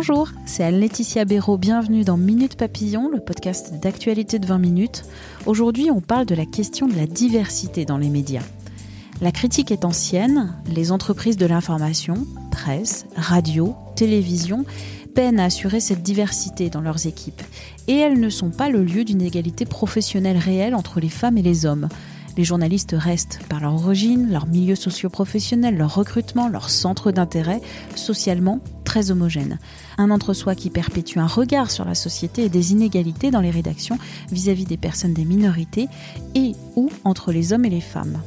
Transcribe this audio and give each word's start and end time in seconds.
Bonjour, 0.00 0.28
c'est 0.46 0.62
Anne-Laetitia 0.62 1.24
Béraud. 1.24 1.58
Bienvenue 1.58 2.04
dans 2.04 2.16
Minute 2.16 2.54
Papillon, 2.54 3.08
le 3.08 3.18
podcast 3.18 3.80
d'actualité 3.82 4.38
de 4.38 4.46
20 4.46 4.58
minutes. 4.58 5.04
Aujourd'hui, 5.44 5.90
on 5.90 6.00
parle 6.00 6.24
de 6.24 6.36
la 6.36 6.46
question 6.46 6.86
de 6.86 6.94
la 6.94 7.06
diversité 7.06 7.84
dans 7.84 7.98
les 7.98 8.08
médias. 8.08 8.44
La 9.20 9.32
critique 9.32 9.72
est 9.72 9.84
ancienne, 9.84 10.54
les 10.72 10.92
entreprises 10.92 11.36
de 11.36 11.46
l'information, 11.46 12.14
presse, 12.52 13.06
radio, 13.16 13.74
télévision, 13.96 14.64
peinent 15.16 15.40
à 15.40 15.46
assurer 15.46 15.80
cette 15.80 16.04
diversité 16.04 16.70
dans 16.70 16.80
leurs 16.80 17.08
équipes. 17.08 17.42
Et 17.88 17.96
elles 17.96 18.20
ne 18.20 18.30
sont 18.30 18.50
pas 18.50 18.68
le 18.68 18.84
lieu 18.84 19.02
d'une 19.02 19.20
égalité 19.20 19.64
professionnelle 19.64 20.38
réelle 20.38 20.76
entre 20.76 21.00
les 21.00 21.08
femmes 21.08 21.38
et 21.38 21.42
les 21.42 21.66
hommes. 21.66 21.88
Les 22.38 22.44
journalistes 22.44 22.94
restent, 22.96 23.40
par 23.48 23.58
leur 23.58 23.74
origine, 23.74 24.30
leur 24.30 24.46
milieu 24.46 24.76
socio-professionnel, 24.76 25.76
leur 25.76 25.96
recrutement, 25.96 26.48
leur 26.48 26.70
centre 26.70 27.10
d'intérêt, 27.10 27.60
socialement 27.96 28.60
très 28.84 29.10
homogènes. 29.10 29.58
Un 29.98 30.12
entre-soi 30.12 30.54
qui 30.54 30.70
perpétue 30.70 31.18
un 31.18 31.26
regard 31.26 31.68
sur 31.68 31.84
la 31.84 31.96
société 31.96 32.44
et 32.44 32.48
des 32.48 32.70
inégalités 32.70 33.32
dans 33.32 33.40
les 33.40 33.50
rédactions 33.50 33.98
vis-à-vis 34.30 34.66
des 34.66 34.76
personnes 34.76 35.14
des 35.14 35.24
minorités 35.24 35.88
et 36.36 36.52
ou 36.76 36.90
entre 37.02 37.32
les 37.32 37.52
hommes 37.52 37.64
et 37.64 37.70
les 37.70 37.80
femmes. 37.80 38.22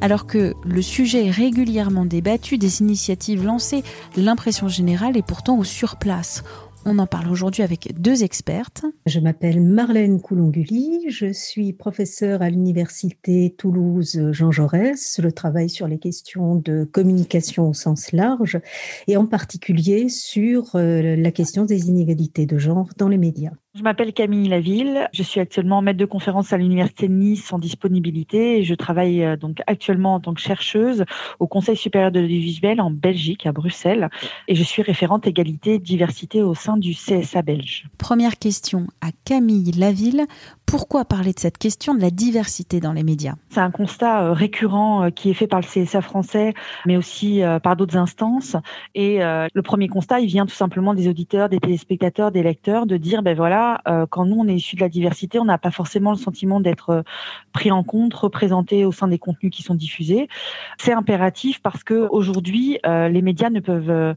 Alors 0.00 0.26
que 0.26 0.54
le 0.64 0.82
sujet 0.82 1.26
est 1.26 1.30
régulièrement 1.30 2.04
débattu, 2.04 2.58
des 2.58 2.80
initiatives 2.80 3.44
lancées, 3.44 3.84
l'impression 4.16 4.66
générale 4.66 5.16
est 5.16 5.24
pourtant 5.24 5.56
au 5.56 5.62
surplace. 5.62 6.42
On 6.84 6.98
en 6.98 7.06
parle 7.06 7.30
aujourd'hui 7.30 7.62
avec 7.62 7.94
deux 8.00 8.24
expertes. 8.24 8.84
Je 9.06 9.20
m'appelle 9.20 9.60
Marlène 9.60 10.20
Coulonguli, 10.20 11.08
je 11.10 11.32
suis 11.32 11.72
professeure 11.72 12.42
à 12.42 12.50
l'université 12.50 13.54
Toulouse 13.56 14.20
Jean 14.32 14.50
Jaurès. 14.50 15.20
Je 15.22 15.28
travaille 15.28 15.70
sur 15.70 15.86
les 15.86 15.98
questions 15.98 16.56
de 16.56 16.82
communication 16.84 17.68
au 17.68 17.72
sens 17.72 18.10
large 18.10 18.58
et 19.06 19.16
en 19.16 19.26
particulier 19.26 20.08
sur 20.08 20.74
euh, 20.74 21.14
la 21.14 21.30
question 21.30 21.64
des 21.64 21.88
inégalités 21.88 22.46
de 22.46 22.58
genre 22.58 22.88
dans 22.96 23.08
les 23.08 23.18
médias. 23.18 23.52
Je 23.74 23.82
m'appelle 23.82 24.12
Camille 24.12 24.50
Laville, 24.50 25.08
je 25.14 25.22
suis 25.22 25.40
actuellement 25.40 25.80
maître 25.80 25.98
de 25.98 26.04
conférence 26.04 26.52
à 26.52 26.58
l'université 26.58 27.08
de 27.08 27.14
Nice 27.14 27.54
en 27.54 27.58
disponibilité 27.58 28.58
et 28.58 28.64
je 28.64 28.74
travaille 28.74 29.24
euh, 29.24 29.34
donc 29.38 29.62
actuellement 29.66 30.12
en 30.12 30.20
tant 30.20 30.34
que 30.34 30.42
chercheuse 30.42 31.06
au 31.38 31.46
Conseil 31.46 31.74
supérieur 31.74 32.12
de 32.12 32.20
l'audiovisuel 32.20 32.82
en 32.82 32.90
Belgique 32.90 33.46
à 33.46 33.52
Bruxelles 33.52 34.10
et 34.46 34.54
je 34.54 34.62
suis 34.62 34.82
référente 34.82 35.26
égalité 35.26 35.76
et 35.76 35.78
diversité 35.78 36.42
au 36.42 36.54
sein 36.54 36.76
du 36.76 36.92
CSA 36.92 37.40
belge. 37.40 37.86
Première 37.96 38.38
question 38.38 38.88
à 39.00 39.08
Camille 39.24 39.72
Laville, 39.72 40.26
pourquoi 40.66 41.06
parler 41.06 41.32
de 41.32 41.40
cette 41.40 41.56
question 41.56 41.94
de 41.94 42.02
la 42.02 42.10
diversité 42.10 42.78
dans 42.78 42.92
les 42.92 43.04
médias? 43.04 43.36
C'est 43.48 43.60
un 43.60 43.70
constat 43.70 44.22
euh, 44.22 44.32
récurrent 44.34 45.04
euh, 45.04 45.08
qui 45.08 45.30
est 45.30 45.34
fait 45.34 45.46
par 45.46 45.60
le 45.60 45.66
CSA 45.66 46.02
français, 46.02 46.52
mais 46.84 46.98
aussi 46.98 47.40
par 47.62 47.76
d'autres 47.76 47.96
instances. 47.96 48.56
Et 48.94 49.20
le 49.20 49.62
premier 49.62 49.88
constat, 49.88 50.20
il 50.20 50.26
vient 50.26 50.46
tout 50.46 50.54
simplement 50.54 50.94
des 50.94 51.08
auditeurs, 51.08 51.48
des 51.48 51.58
téléspectateurs, 51.58 52.32
des 52.32 52.42
lecteurs, 52.42 52.86
de 52.86 52.96
dire, 52.96 53.22
ben 53.22 53.36
voilà, 53.36 53.61
quand 54.10 54.26
nous 54.26 54.36
on 54.38 54.48
est 54.48 54.54
issus 54.54 54.76
de 54.76 54.80
la 54.80 54.88
diversité, 54.88 55.38
on 55.38 55.44
n'a 55.44 55.58
pas 55.58 55.70
forcément 55.70 56.10
le 56.10 56.16
sentiment 56.16 56.60
d'être 56.60 57.04
pris 57.52 57.70
en 57.70 57.82
compte, 57.82 58.14
représenté 58.14 58.84
au 58.84 58.92
sein 58.92 59.08
des 59.08 59.18
contenus 59.18 59.52
qui 59.52 59.62
sont 59.62 59.74
diffusés. 59.74 60.28
C'est 60.78 60.92
impératif 60.92 61.60
parce 61.60 61.84
que 61.84 62.06
aujourd'hui, 62.10 62.78
les 62.84 63.22
médias 63.22 63.50
ne 63.50 63.60
peuvent 63.60 64.14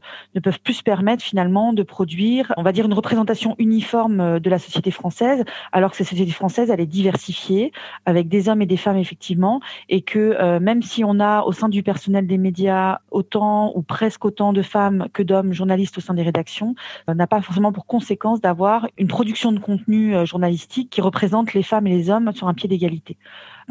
plus 0.62 0.74
se 0.74 0.82
permettre 0.82 1.22
finalement 1.22 1.72
de 1.72 1.82
produire, 1.82 2.52
on 2.56 2.62
va 2.62 2.72
dire, 2.72 2.86
une 2.86 2.94
représentation 2.94 3.54
uniforme 3.58 4.40
de 4.40 4.50
la 4.50 4.58
société 4.58 4.90
française, 4.90 5.44
alors 5.72 5.90
que 5.90 5.96
cette 5.96 6.08
société 6.08 6.32
française 6.32 6.70
elle 6.70 6.80
est 6.80 6.86
diversifiée 6.86 7.72
avec 8.04 8.28
des 8.28 8.48
hommes 8.48 8.62
et 8.62 8.66
des 8.66 8.76
femmes 8.76 8.96
effectivement, 8.96 9.60
et 9.88 10.02
que 10.02 10.18
euh, 10.18 10.60
même 10.60 10.82
si 10.82 11.04
on 11.04 11.20
a 11.20 11.42
au 11.42 11.52
sein 11.52 11.68
du 11.68 11.82
personnel 11.82 12.26
des 12.26 12.38
médias 12.38 12.98
autant 13.10 13.72
ou 13.74 13.82
presque 13.82 14.24
autant 14.24 14.52
de 14.52 14.62
femmes 14.62 15.06
que 15.12 15.22
d'hommes 15.22 15.52
journalistes 15.52 15.98
au 15.98 16.00
sein 16.00 16.14
des 16.14 16.22
rédactions, 16.22 16.74
euh, 17.08 17.14
n'a 17.14 17.26
pas 17.26 17.40
forcément 17.40 17.72
pour 17.72 17.86
conséquence 17.86 18.40
d'avoir 18.40 18.88
une 18.98 19.08
production 19.08 19.35
de 19.44 19.58
contenu 19.58 20.16
euh, 20.16 20.24
journalistique 20.24 20.90
qui 20.90 21.00
représente 21.00 21.54
les 21.54 21.62
femmes 21.62 21.86
et 21.86 21.90
les 21.90 22.10
hommes 22.10 22.32
sur 22.34 22.48
un 22.48 22.54
pied 22.54 22.68
d'égalité. 22.68 23.16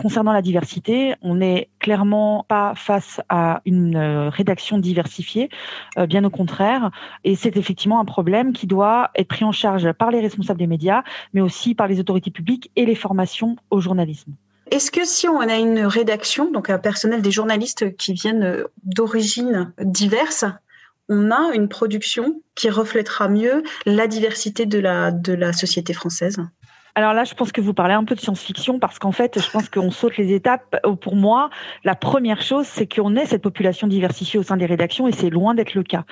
Concernant 0.01 0.33
la 0.33 0.41
diversité, 0.41 1.15
on 1.21 1.35
n'est 1.35 1.69
clairement 1.79 2.45
pas 2.49 2.73
face 2.75 3.21
à 3.29 3.61
une 3.65 3.95
rédaction 4.27 4.77
diversifiée, 4.77 5.49
bien 6.09 6.25
au 6.25 6.29
contraire, 6.29 6.91
et 7.23 7.35
c'est 7.35 7.55
effectivement 7.55 8.01
un 8.01 8.05
problème 8.05 8.51
qui 8.51 8.67
doit 8.67 9.11
être 9.15 9.29
pris 9.29 9.45
en 9.45 9.53
charge 9.53 9.93
par 9.93 10.11
les 10.11 10.19
responsables 10.19 10.59
des 10.59 10.67
médias, 10.67 11.03
mais 11.33 11.39
aussi 11.39 11.75
par 11.75 11.87
les 11.87 12.01
autorités 12.01 12.29
publiques 12.29 12.71
et 12.75 12.85
les 12.85 12.95
formations 12.95 13.55
au 13.69 13.79
journalisme. 13.79 14.33
Est-ce 14.71 14.91
que 14.91 15.05
si 15.05 15.27
on 15.29 15.39
a 15.39 15.57
une 15.57 15.85
rédaction, 15.85 16.51
donc 16.51 16.69
un 16.69 16.79
personnel 16.79 17.21
des 17.21 17.31
journalistes 17.31 17.95
qui 17.97 18.13
viennent 18.13 18.63
d'origines 18.83 19.71
diverses, 19.79 20.45
on 21.09 21.31
a 21.31 21.53
une 21.53 21.69
production 21.69 22.41
qui 22.55 22.69
reflètera 22.69 23.27
mieux 23.27 23.63
la 23.85 24.07
diversité 24.07 24.65
de 24.65 24.79
la, 24.79 25.11
de 25.11 25.33
la 25.33 25.53
société 25.53 25.93
française 25.93 26.37
alors 26.97 27.13
là, 27.13 27.25
je 27.25 27.33
pense 27.33 27.51
que 27.51 27.59
vous 27.59 27.73
parlez 27.73 27.93
un 27.93 28.05
peu 28.05 28.15
de 28.15 28.21
science-fiction 28.21 28.79
parce 28.79 28.99
qu'en 28.99 29.11
fait, 29.11 29.37
je 29.41 29.51
pense 29.51 29.67
qu'on 29.67 29.91
saute 29.91 30.15
les 30.15 30.33
étapes. 30.33 30.79
Euh, 30.85 30.95
pour 30.95 31.17
moi, 31.17 31.49
la 31.83 31.93
première 31.93 32.41
chose, 32.41 32.65
c'est 32.67 32.87
qu'on 32.87 33.17
ait 33.17 33.25
cette 33.25 33.41
population 33.41 33.87
diversifiée 33.87 34.39
au 34.39 34.43
sein 34.43 34.55
des 34.55 34.65
rédactions 34.65 35.05
et 35.05 35.11
c'est 35.11 35.29
loin 35.29 35.55
d'être 35.55 35.73
le 35.73 35.83
cas. 35.83 36.05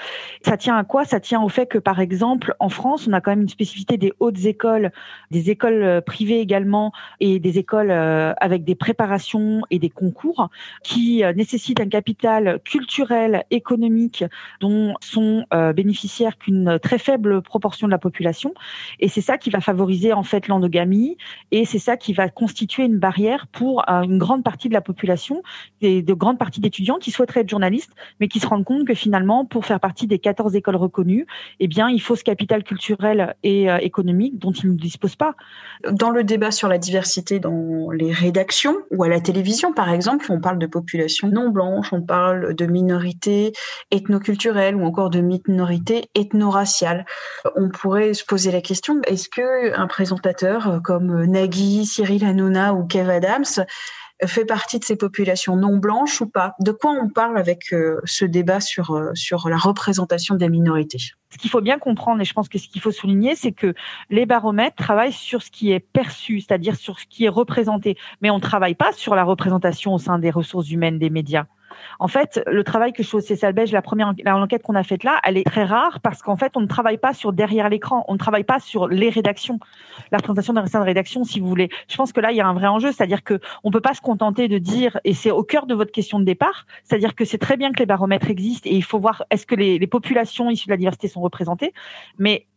Ça 0.46 0.58
tient 0.58 0.76
à 0.76 0.84
quoi? 0.84 1.06
Ça 1.06 1.22
tient 1.22 1.42
au 1.42 1.48
fait 1.48 1.68
que, 1.68 1.78
par 1.78 2.02
exemple, 2.02 2.54
en 2.60 2.68
France, 2.68 3.08
on 3.08 3.14
a 3.14 3.22
quand 3.22 3.32
même 3.32 3.44
une 3.44 3.50
spécificité 3.50 3.96
des 3.96 4.12
hautes 4.20 4.44
écoles, 4.44 4.92
des 5.32 5.50
écoles 5.50 5.84
euh, 5.84 6.02
privées 6.02 6.42
également 6.42 6.92
et 7.22 7.40
des 7.40 7.60
écoles 7.60 7.90
euh, 7.90 8.34
avec 8.42 8.66
des 8.66 8.76
préparations 8.76 9.62
et 9.72 9.80
des 9.80 9.90
concours 9.90 10.50
qui 10.84 11.24
nécessitent 11.36 11.80
un 11.80 11.88
capital 11.88 12.60
culturel, 12.66 13.46
économique 13.52 14.26
dont 14.60 14.96
sont 15.00 15.46
bénéficiaires 15.76 16.38
qu'une 16.38 16.80
très 16.80 16.98
faible 16.98 17.42
proportion 17.42 17.88
de 17.88 17.92
la 17.92 17.98
population. 17.98 18.54
Et 19.00 19.08
c'est 19.08 19.22
ça 19.22 19.38
qui 19.38 19.50
va 19.50 19.62
favoriser 19.62 20.14
en 20.14 20.24
fait 20.24 20.48
et 21.52 21.66
c'est 21.66 21.80
ça 21.80 21.98
qui 21.98 22.14
va 22.14 22.30
constituer 22.30 22.84
une 22.84 22.98
barrière 22.98 23.48
pour 23.48 23.88
euh, 23.90 24.02
une 24.02 24.18
grande 24.18 24.44
partie 24.44 24.70
de 24.70 24.74
la 24.74 24.82
population 24.82 25.44
et 25.82 26.02
de 26.02 26.14
grandes 26.14 26.38
parties 26.38 26.62
d'étudiants 26.62 26.98
qui 26.98 27.12
souhaiteraient 27.12 27.42
être 27.42 27.50
journalistes, 27.50 27.92
mais 28.20 28.28
qui 28.28 28.40
se 28.40 28.48
rendent 28.48 28.66
compte 28.66 28.88
que 28.88 28.94
finalement, 28.94 29.46
pour 29.46 29.66
faire 29.66 29.80
partie 29.80 30.08
des 30.08 30.20
14 30.20 30.56
écoles 30.56 30.76
reconnues, 30.76 31.26
eh 31.60 31.68
bien, 31.68 31.90
il 31.90 32.02
faut 32.02 32.16
ce 32.16 32.24
capital 32.24 32.64
culturel 32.64 33.36
et 33.44 33.70
euh, 33.70 33.78
économique 33.78 34.40
dont 34.40 34.52
ils 34.52 34.70
ne 34.70 34.76
disposent 34.76 35.16
pas. 35.16 35.36
Dans 35.90 36.10
le 36.10 36.24
débat 36.24 36.52
sur 36.52 36.68
la 36.68 36.78
diversité 36.78 37.40
dans 37.40 37.92
les 37.92 38.12
rédactions 38.12 38.76
ou 38.92 39.04
à 39.04 39.10
la 39.10 39.20
télévision, 39.20 39.74
par 39.74 39.90
exemple, 39.90 40.26
on 40.30 40.40
parle 40.40 40.60
de 40.60 40.68
population 40.68 41.30
non 41.30 41.50
blanche, 41.50 41.92
on 41.92 42.02
parle 42.02 42.54
de 42.56 42.66
minorités 42.66 43.54
ethnoculturelles 43.92 44.76
ou 44.76 44.86
encore 44.86 45.10
de 45.10 45.22
minorités 45.22 46.06
ethno-raciales. 46.16 47.06
On 47.56 47.70
pourrait 47.70 48.14
se 48.14 48.26
poser 48.26 48.52
la 48.52 48.62
question, 48.62 49.02
est-ce 49.08 49.30
que 49.30 49.78
un 49.78 49.88
présentateur 49.88 50.63
euh, 50.68 50.80
comme 50.80 51.12
euh, 51.12 51.26
Nagui, 51.26 51.86
Cyril 51.86 52.24
Hanouna 52.24 52.74
ou 52.74 52.86
Kev 52.86 53.10
Adams 53.10 53.44
euh, 53.58 54.28
fait 54.28 54.46
partie 54.46 54.80
de 54.80 54.84
ces 54.84 54.96
populations 54.96 55.56
non 55.56 55.78
blanches 55.78 56.22
ou 56.22 56.28
pas? 56.28 56.54
De 56.60 56.72
quoi 56.72 56.92
on 56.92 57.10
parle 57.10 57.38
avec 57.38 57.74
ce 58.06 58.26
débat 58.26 58.62
sur, 58.62 59.12
sur 59.16 59.50
la 59.50 59.58
représentation 59.58 60.36
des 60.36 60.50
minorités? 60.50 61.00
Ce 61.32 61.38
qu'il 61.38 61.50
faut 61.50 61.62
bien 61.62 61.78
comprendre, 61.78 62.22
et 62.22 62.26
je 62.26 62.34
pense 62.34 62.48
que 62.48 62.58
ce 62.58 62.68
qu'il 62.70 62.80
faut 62.80 62.92
souligner, 62.92 63.36
c'est 63.36 63.52
que 63.52 63.74
les 64.10 64.26
baromètres 64.26 64.78
travaillent 64.78 65.12
sur 65.12 65.42
ce 65.42 65.52
qui 65.52 65.72
est 65.72 65.82
perçu, 65.82 66.40
c'est-à-dire 66.40 66.76
sur 66.76 67.00
ce 67.00 67.06
qui 67.06 67.26
est 67.26 67.30
représenté, 67.30 67.98
mais 68.22 68.30
on 68.30 68.38
ne 68.38 68.42
travaille 68.42 68.76
pas 68.76 68.94
sur 68.94 69.16
la 69.16 69.24
représentation 69.24 69.94
au 69.94 70.00
sein 70.00 70.20
des 70.20 70.30
ressources 70.30 70.70
humaines 70.70 71.00
des 71.00 71.10
médias. 71.10 71.46
En 72.00 72.08
fait, 72.08 72.42
le 72.48 72.64
travail 72.64 72.94
que 72.94 73.04
je 73.04 73.10
fais 73.10 73.18
au 73.18 73.22
CSL 73.22 73.54
Belge, 73.54 73.72
la 73.72 73.82
première 73.82 74.14
enquête 74.26 74.64
qu'on 74.64 74.76
a 74.76 74.84
faite 74.84 75.04
là, 75.04 75.20
elle 75.24 75.38
est 75.38 75.46
très 75.46 75.64
rare 75.64 76.00
parce 76.02 76.22
qu'en 76.22 76.36
fait, 76.36 76.56
on 76.56 76.62
ne 76.62 76.68
travaille 76.68 76.98
pas 76.98 77.14
sur 77.14 77.34
derrière 77.34 77.70
l'écran, 77.70 78.06
on 78.08 78.14
ne 78.14 78.18
travaille 78.18 78.44
pas 78.44 78.60
sur 78.60 78.88
les 78.88 79.10
rédactions, 79.10 79.60
la 80.12 80.20
présentation 80.20 80.54
d'un 80.54 80.64
de 80.64 80.78
rédaction, 80.86 81.24
si 81.24 81.40
vous 81.40 81.48
voulez. 81.48 81.70
Je 81.88 81.96
pense 81.96 82.12
que 82.14 82.20
là, 82.20 82.32
il 82.32 82.38
y 82.38 82.42
a 82.42 82.48
un 82.48 82.54
vrai 82.54 82.68
enjeu, 82.68 82.92
c'est-à-dire 82.92 83.24
que 83.24 83.40
on 83.64 83.72
peut 83.72 83.82
pas 83.82 83.94
se 83.94 84.02
contenter 84.02 84.48
de 84.48 84.58
dire, 84.58 85.00
et 85.04 85.14
c'est 85.14 85.32
au 85.32 85.44
cœur 85.44 85.66
de 85.66 85.74
votre 85.74 85.92
question 85.92 86.20
de 86.20 86.26
départ, 86.26 86.66
c'est-à-dire 86.84 87.16
que 87.16 87.26
c'est 87.26 87.38
très 87.38 87.58
bien 87.58 87.72
que 87.72 87.80
les 87.80 87.86
baromètres 87.86 88.30
existent 88.30 88.70
et 88.70 88.76
il 88.76 88.84
faut 88.84 89.00
voir 89.00 89.24
est-ce 89.30 89.46
que 89.46 89.56
les, 89.56 89.88
populations 89.88 90.50
issues 90.50 90.68
de 90.68 90.72
la 90.72 90.78
diversité 90.78 91.08
sont 91.08 91.22
représentées, 91.22 91.74
mais 92.18 92.48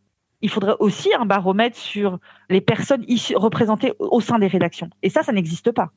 il 0.41 0.49
faudrait 0.49 0.75
aussi 0.79 1.13
un 1.13 1.25
baromètre 1.25 1.77
sur 1.77 2.19
les 2.49 2.61
personnes 2.61 3.05
représentées 3.35 3.93
au 3.99 4.21
sein 4.21 4.39
des 4.39 4.47
rédactions. 4.47 4.89
Et 5.03 5.09
ça, 5.09 5.23
ça 5.23 5.31
n'existe 5.31 5.71
pas. 5.71 5.91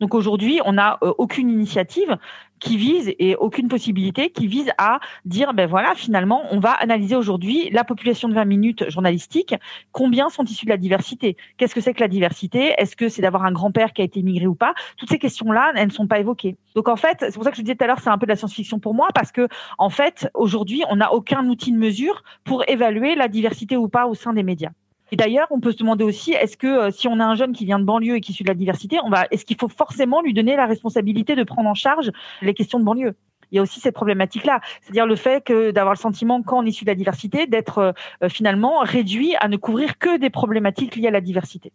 Donc 0.00 0.14
aujourd'hui, 0.14 0.60
on 0.64 0.72
n'a 0.72 0.98
euh, 1.02 1.12
aucune 1.18 1.50
initiative 1.50 2.16
qui 2.58 2.76
vise 2.76 3.12
et 3.18 3.36
aucune 3.36 3.68
possibilité 3.68 4.30
qui 4.30 4.46
vise 4.46 4.70
à 4.78 4.98
dire 5.24 5.52
ben 5.52 5.68
voilà 5.68 5.94
finalement 5.94 6.44
on 6.50 6.58
va 6.58 6.70
analyser 6.72 7.14
aujourd'hui 7.14 7.68
la 7.70 7.84
population 7.84 8.28
de 8.28 8.34
20 8.34 8.44
minutes 8.46 8.90
journalistique 8.90 9.54
combien 9.92 10.30
sont 10.30 10.44
issus 10.44 10.64
de 10.64 10.70
la 10.70 10.76
diversité. 10.78 11.36
Qu'est-ce 11.56 11.74
que 11.74 11.80
c'est 11.80 11.92
que 11.92 12.00
la 12.00 12.08
diversité? 12.08 12.74
Est-ce 12.78 12.96
que 12.96 13.08
c'est 13.08 13.22
d'avoir 13.22 13.44
un 13.44 13.52
grand-père 13.52 13.92
qui 13.92 14.00
a 14.00 14.04
été 14.04 14.20
immigré 14.20 14.46
ou 14.46 14.54
pas? 14.54 14.74
Toutes 14.96 15.10
ces 15.10 15.18
questions 15.18 15.52
là 15.52 15.72
elles 15.76 15.88
ne 15.88 15.92
sont 15.92 16.06
pas 16.06 16.18
évoquées. 16.18 16.56
Donc 16.74 16.88
en 16.88 16.96
fait 16.96 17.18
c'est 17.20 17.34
pour 17.34 17.44
ça 17.44 17.50
que 17.50 17.56
je 17.56 17.62
disais 17.62 17.76
tout 17.76 17.84
à 17.84 17.86
l'heure 17.86 18.00
c'est 18.00 18.10
un 18.10 18.18
peu 18.18 18.26
de 18.26 18.32
la 18.32 18.36
science-fiction 18.36 18.78
pour 18.78 18.94
moi 18.94 19.08
parce 19.14 19.32
que 19.32 19.48
en 19.78 19.90
fait 19.90 20.30
aujourd'hui 20.34 20.82
on 20.88 20.96
n'a 20.96 21.12
aucun 21.12 21.46
outil 21.48 21.72
de 21.72 21.78
mesure 21.78 22.22
pour 22.44 22.64
évaluer 22.68 23.16
la 23.16 23.28
diversité 23.28 23.76
ou 23.76 23.88
pas 23.88 24.06
au 24.06 24.14
sein 24.14 24.32
des 24.32 24.42
médias 24.42 24.70
et 25.12 25.16
d'ailleurs, 25.16 25.46
on 25.50 25.60
peut 25.60 25.72
se 25.72 25.78
demander 25.78 26.04
aussi, 26.04 26.32
est-ce 26.32 26.56
que 26.56 26.66
euh, 26.66 26.90
si 26.90 27.06
on 27.08 27.20
a 27.20 27.24
un 27.24 27.34
jeune 27.34 27.52
qui 27.52 27.64
vient 27.64 27.78
de 27.78 27.84
banlieue 27.84 28.16
et 28.16 28.20
qui 28.20 28.32
suit 28.32 28.44
de 28.44 28.48
la 28.48 28.54
diversité, 28.54 28.98
on 29.04 29.10
va, 29.10 29.26
est-ce 29.30 29.44
qu'il 29.44 29.56
faut 29.58 29.68
forcément 29.68 30.20
lui 30.20 30.34
donner 30.34 30.56
la 30.56 30.66
responsabilité 30.66 31.36
de 31.36 31.44
prendre 31.44 31.68
en 31.68 31.74
charge 31.74 32.10
les 32.42 32.54
questions 32.54 32.80
de 32.80 32.84
banlieue? 32.84 33.14
Il 33.52 33.56
y 33.56 33.58
a 33.60 33.62
aussi 33.62 33.78
cette 33.78 33.94
problématique-là, 33.94 34.60
c'est-à-dire 34.80 35.06
le 35.06 35.14
fait 35.14 35.44
que 35.44 35.70
d'avoir 35.70 35.94
le 35.94 35.98
sentiment, 35.98 36.42
quand 36.42 36.58
on 36.58 36.66
est 36.66 36.70
issu 36.70 36.84
de 36.84 36.90
la 36.90 36.96
diversité, 36.96 37.46
d'être 37.46 37.94
euh, 38.22 38.28
finalement 38.28 38.80
réduit 38.80 39.36
à 39.38 39.46
ne 39.46 39.56
couvrir 39.56 39.98
que 39.98 40.18
des 40.18 40.30
problématiques 40.30 40.96
liées 40.96 41.08
à 41.08 41.12
la 41.12 41.20
diversité. 41.20 41.72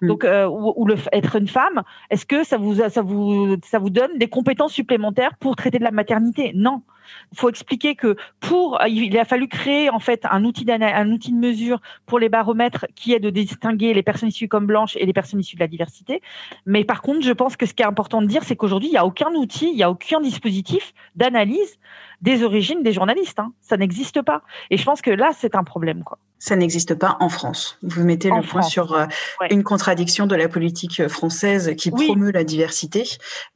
Mm. 0.00 0.08
Donc, 0.08 0.24
euh, 0.24 0.46
ou, 0.48 0.86
le 0.86 0.96
être 1.12 1.36
une 1.36 1.48
femme, 1.48 1.82
est-ce 2.08 2.24
que 2.24 2.44
ça 2.44 2.56
vous 2.56 2.76
ça 2.76 3.02
vous 3.02 3.56
ça 3.64 3.78
vous 3.78 3.90
donne 3.90 4.16
des 4.16 4.28
compétences 4.28 4.72
supplémentaires 4.72 5.36
pour 5.38 5.56
traiter 5.56 5.78
de 5.78 5.84
la 5.84 5.90
maternité? 5.90 6.52
Non. 6.54 6.82
Il 7.32 7.38
faut 7.38 7.48
expliquer 7.48 7.94
que 7.94 8.16
pour 8.40 8.80
il 8.88 9.16
a 9.18 9.24
fallu 9.24 9.48
créer 9.48 9.90
en 9.90 9.98
fait 9.98 10.24
un 10.30 10.44
outil 10.44 10.66
un 10.70 11.10
outil 11.10 11.32
de 11.32 11.38
mesure 11.38 11.80
pour 12.06 12.18
les 12.18 12.28
baromètres 12.28 12.86
qui 12.94 13.12
est 13.12 13.20
de 13.20 13.30
distinguer 13.30 13.94
les 13.94 14.02
personnes 14.02 14.28
issues 14.28 14.48
comme 14.48 14.66
blanches 14.66 14.96
et 14.96 15.06
les 15.06 15.12
personnes 15.12 15.40
issues 15.40 15.56
de 15.56 15.60
la 15.60 15.68
diversité. 15.68 16.22
Mais 16.66 16.84
par 16.84 17.02
contre, 17.02 17.22
je 17.22 17.32
pense 17.32 17.56
que 17.56 17.66
ce 17.66 17.74
qui 17.74 17.82
est 17.82 17.86
important 17.86 18.22
de 18.22 18.26
dire, 18.26 18.42
c'est 18.44 18.56
qu'aujourd'hui, 18.56 18.88
il 18.88 18.92
n'y 18.92 18.98
a 18.98 19.06
aucun 19.06 19.32
outil, 19.34 19.68
il 19.70 19.76
n'y 19.76 19.82
a 19.82 19.90
aucun 19.90 20.20
dispositif 20.20 20.92
d'analyse 21.16 21.78
des 22.20 22.42
origines 22.42 22.82
des 22.82 22.92
journalistes. 22.92 23.38
Hein. 23.38 23.52
Ça 23.60 23.76
n'existe 23.76 24.22
pas. 24.22 24.42
Et 24.70 24.76
je 24.76 24.84
pense 24.84 25.00
que 25.00 25.10
là, 25.10 25.30
c'est 25.36 25.54
un 25.54 25.64
problème. 25.64 26.02
Quoi. 26.04 26.18
Ça 26.38 26.56
n'existe 26.56 26.94
pas 26.94 27.16
en 27.20 27.28
France. 27.28 27.78
Vous 27.82 28.04
mettez 28.04 28.30
le 28.30 28.42
point 28.42 28.62
sur 28.62 28.94
euh, 28.94 29.06
une 29.50 29.62
contradiction 29.62 30.26
de 30.26 30.34
la 30.34 30.48
politique 30.48 31.06
française 31.08 31.74
qui 31.76 31.90
promeut 31.90 32.30
la 32.30 32.44
diversité, 32.44 33.04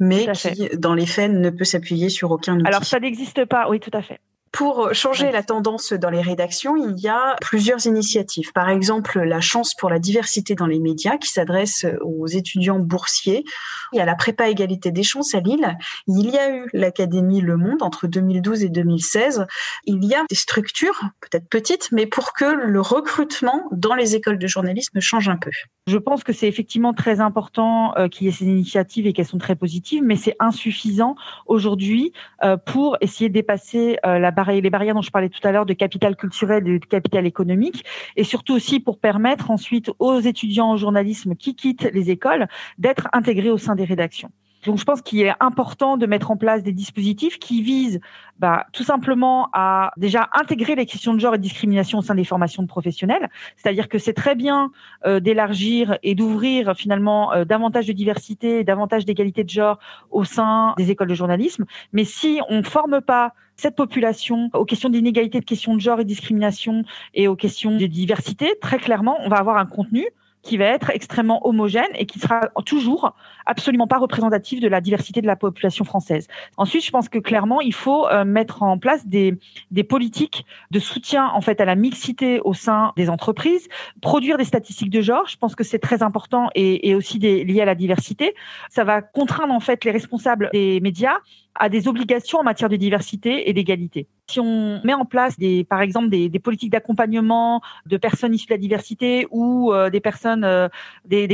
mais 0.01 0.27
qui, 0.33 0.69
dans 0.77 0.95
les 0.95 1.06
faits, 1.06 1.31
ne 1.31 1.51
peut 1.51 1.65
s'appuyer 1.65 2.09
sur 2.09 2.31
aucun 2.31 2.56
outil. 2.56 2.67
Alors, 2.67 2.85
ça 2.85 3.01
n'existe 3.01 3.44
pas, 3.46 3.69
oui, 3.69 3.81
tout 3.81 3.91
à 3.93 4.02
fait. 4.02 4.20
Pour 4.55 4.94
changer 4.94 5.32
la 5.32 5.43
tendance 5.43 5.93
dans 5.93 6.11
les 6.11 6.20
rédactions, 6.20 6.76
il 6.76 6.96
y 7.00 7.08
a 7.08 7.35
plusieurs 7.41 7.87
initiatives. 7.87 8.52
Par 8.52 8.69
exemple, 8.69 9.20
la 9.20 9.41
chance 9.41 9.75
pour 9.75 9.91
la 9.91 9.99
diversité 9.99 10.55
dans 10.55 10.69
les 10.69 10.79
médias 10.79 11.19
qui 11.19 11.29
s'adresse 11.29 11.85
aux 12.02 12.29
étudiants 12.29 12.79
boursiers. 12.79 13.44
Il 13.93 13.96
y 13.96 14.00
a 14.00 14.05
la 14.05 14.14
prépa 14.14 14.49
égalité 14.49 14.93
des 14.93 15.02
chances 15.02 15.35
à 15.35 15.41
Lille. 15.41 15.76
Il 16.06 16.31
y 16.31 16.38
a 16.38 16.55
eu 16.55 16.69
l'Académie 16.73 17.41
Le 17.41 17.56
Monde 17.56 17.82
entre 17.82 18.06
2012 18.06 18.62
et 18.62 18.69
2016. 18.69 19.44
Il 19.87 20.05
y 20.05 20.14
a 20.14 20.23
des 20.31 20.37
structures, 20.37 21.02
peut-être 21.20 21.49
petites, 21.49 21.91
mais 21.91 22.06
pour 22.06 22.32
que 22.32 22.44
le 22.44 22.81
recrutement 22.81 23.69
dans 23.73 23.96
les 23.96 24.14
écoles 24.14 24.38
de 24.38 24.46
journalisme 24.46 25.00
change 25.00 25.29
un 25.29 25.37
peu. 25.37 25.50
Je 25.87 25.99
pense 25.99 26.25
que 26.25 26.33
c'est 26.33 26.49
effectivement 26.49 26.95
très 26.95 27.21
important 27.21 27.95
euh, 27.99 28.09
qu'il 28.09 28.27
y 28.27 28.31
ait 28.31 28.33
ces 28.33 28.47
initiatives 28.47 29.07
et 29.07 29.13
qu'elles 29.13 29.27
sont 29.27 29.37
très 29.37 29.55
positives, 29.55 30.03
mais 30.03 30.17
c'est 30.17 30.35
insuffisant 30.41 31.15
aujourd'hui 31.45 32.15
euh, 32.43 32.57
pour 32.57 32.97
essayer 33.03 33.29
de 33.29 33.35
dépasser 33.35 33.99
euh, 34.07 34.19
la 34.19 34.31
barrière 34.31 34.63
les 34.63 34.71
barrières 34.71 34.95
dont 34.95 35.03
je 35.03 35.11
parlais 35.11 35.29
tout 35.29 35.47
à 35.47 35.53
l'heure 35.53 35.67
de 35.67 35.75
capital 35.75 36.17
culturel 36.17 36.67
et 36.67 36.79
de 36.79 36.87
capital 36.87 37.27
économique, 37.27 37.85
et 38.17 38.25
surtout 38.25 38.55
aussi 38.55 38.81
pour 38.81 38.99
permettre 38.99 39.51
ensuite 39.51 39.91
aux 39.99 40.21
étudiants 40.21 40.71
en 40.71 40.77
journalisme 40.79 41.35
qui 41.35 41.55
quittent 41.55 41.91
les 41.93 42.09
écoles 42.09 42.47
d'être 42.79 43.09
intégrés 43.13 43.51
au 43.51 43.59
sein 43.59 43.75
des 43.75 43.85
rédactions. 43.85 44.31
Donc, 44.65 44.79
je 44.79 44.85
pense 44.85 45.03
qu'il 45.03 45.21
est 45.21 45.35
important 45.41 45.97
de 45.97 46.07
mettre 46.07 46.31
en 46.31 46.37
place 46.37 46.63
des 46.63 46.73
dispositifs 46.73 47.39
qui 47.39 47.63
visent 47.63 48.01
bah, 48.39 48.67
tout 48.73 48.83
simplement 48.83 49.49
à 49.53 49.93
déjà 49.97 50.29
intégrer 50.33 50.75
les 50.75 50.87
questions 50.87 51.15
de 51.15 51.21
genre 51.21 51.35
et 51.35 51.39
de 51.39 51.43
discrimination 51.43 51.99
au 51.99 52.03
sein 52.03 52.15
des 52.15 52.25
formations 52.25 52.63
de 52.63 52.69
professionnels. 52.69 53.29
C'est-à-dire 53.57 53.89
que 53.89 53.99
c'est 53.99 54.13
très 54.13 54.35
bien 54.35 54.71
euh, 55.07 55.21
d'élargir 55.21 55.99
et 56.03 56.15
d'ouvrir 56.15 56.75
finalement 56.77 57.33
euh, 57.33 57.45
davantage 57.45 57.87
de 57.87 57.93
diversité 57.93 58.61
et 58.61 58.65
davantage 58.65 59.05
d'égalité 59.05 59.45
de 59.45 59.51
genre 59.51 59.79
au 60.11 60.25
sein 60.25 60.75
des 60.77 60.91
écoles 60.91 61.09
de 61.09 61.15
journalisme. 61.15 61.65
Mais 61.93 62.05
si 62.05 62.41
on 62.49 62.59
ne 62.59 62.63
forme 62.63 63.01
pas 63.01 63.35
cette 63.57 63.77
population 63.77 64.51
aux 64.53 64.65
questions 64.65 64.89
d'inégalité, 64.89 65.41
de 65.41 65.45
questions 65.45 65.75
de 65.75 65.81
genre 65.81 66.01
et 66.01 66.05
de 66.05 66.09
discrimination 66.09 66.85
et 67.15 67.29
aux 67.29 67.37
questions 67.37 67.77
de 67.77 67.87
diversité, 67.87 68.55
très 68.61 68.79
clairement, 68.79 69.17
on 69.21 69.29
va 69.29 69.37
avoir 69.37 69.59
un 69.59 69.67
contenu 69.67 70.05
qui 70.44 70.58
va 70.58 70.67
être 70.67 70.91
extrêmement 70.91 71.46
homogène 71.46 71.88
et 71.94 72.06
qui 72.06 72.19
sera 72.19 72.41
toujours 72.64 73.14
absolument 73.46 73.87
pas 73.87 73.99
représentatif 73.99 74.61
de 74.61 74.69
la 74.69 74.81
diversité 74.81 75.20
de 75.20 75.26
la 75.26 75.37
population 75.37 75.85
française. 75.85 76.29
Ensuite, 76.56 76.85
je 76.85 76.91
pense 76.91 77.08
que 77.08 77.19
clairement, 77.19 77.61
il 77.61 77.75
faut 77.75 78.06
euh, 78.06 78.25
mettre 78.25 78.62
en 78.62 78.79
place 78.79 79.06
des, 79.06 79.38
des 79.70 79.85
politiques 79.85 80.44
de 80.70 80.79
soutien 80.79 81.26
en 81.35 81.41
fait 81.41 81.61
à 81.61 81.64
la 81.64 81.75
mixité 81.75 82.41
au 82.41 82.52
sein 82.52 82.93
des 82.96 83.11
entreprises, 83.11 83.69
produire 84.00 84.37
des 84.37 84.44
statistiques 84.44 84.91
de 84.91 85.00
genre. 85.00 85.26
Je 85.26 85.37
pense 85.37 85.55
que 85.55 85.64
c'est 85.64 85.79
très 85.79 86.02
important 86.02 86.50
et, 86.55 86.88
et 86.88 86.94
aussi 86.94 87.19
des, 87.19 87.44
lié 87.44 87.62
à 87.62 87.64
la 87.64 87.75
diversité. 87.75 88.35
Ça 88.70 88.85
va 88.85 89.02
contraindre 89.02 89.52
en 89.52 89.61
fait 89.61 89.85
les 89.85 89.91
responsables 89.91 90.50
des 90.52 90.81
médias 90.81 91.19
à 91.55 91.69
des 91.69 91.89
obligations 91.89 92.39
en 92.39 92.43
matière 92.43 92.69
de 92.69 92.77
diversité 92.77 93.49
et 93.49 93.53
d'égalité. 93.53 94.09
Si 94.27 94.41
on 94.41 94.81
met 94.85 94.95
en 94.95 95.05
place 95.05 95.39
des, 95.39 95.65
par 95.65 95.83
exemple, 95.83 96.09
des, 96.09 96.31
politiques 96.39 96.71
d'accompagnement 96.71 97.61
de 97.85 97.99
personnes 97.99 98.33
issues 98.33 98.47
de 98.47 98.55
la 98.55 98.59
diversité 98.59 99.27
ou 99.31 99.73
euh, 99.73 99.91
des 99.91 100.01
personnes, 100.01 100.45
euh, 100.45 100.69
des, 101.05 101.29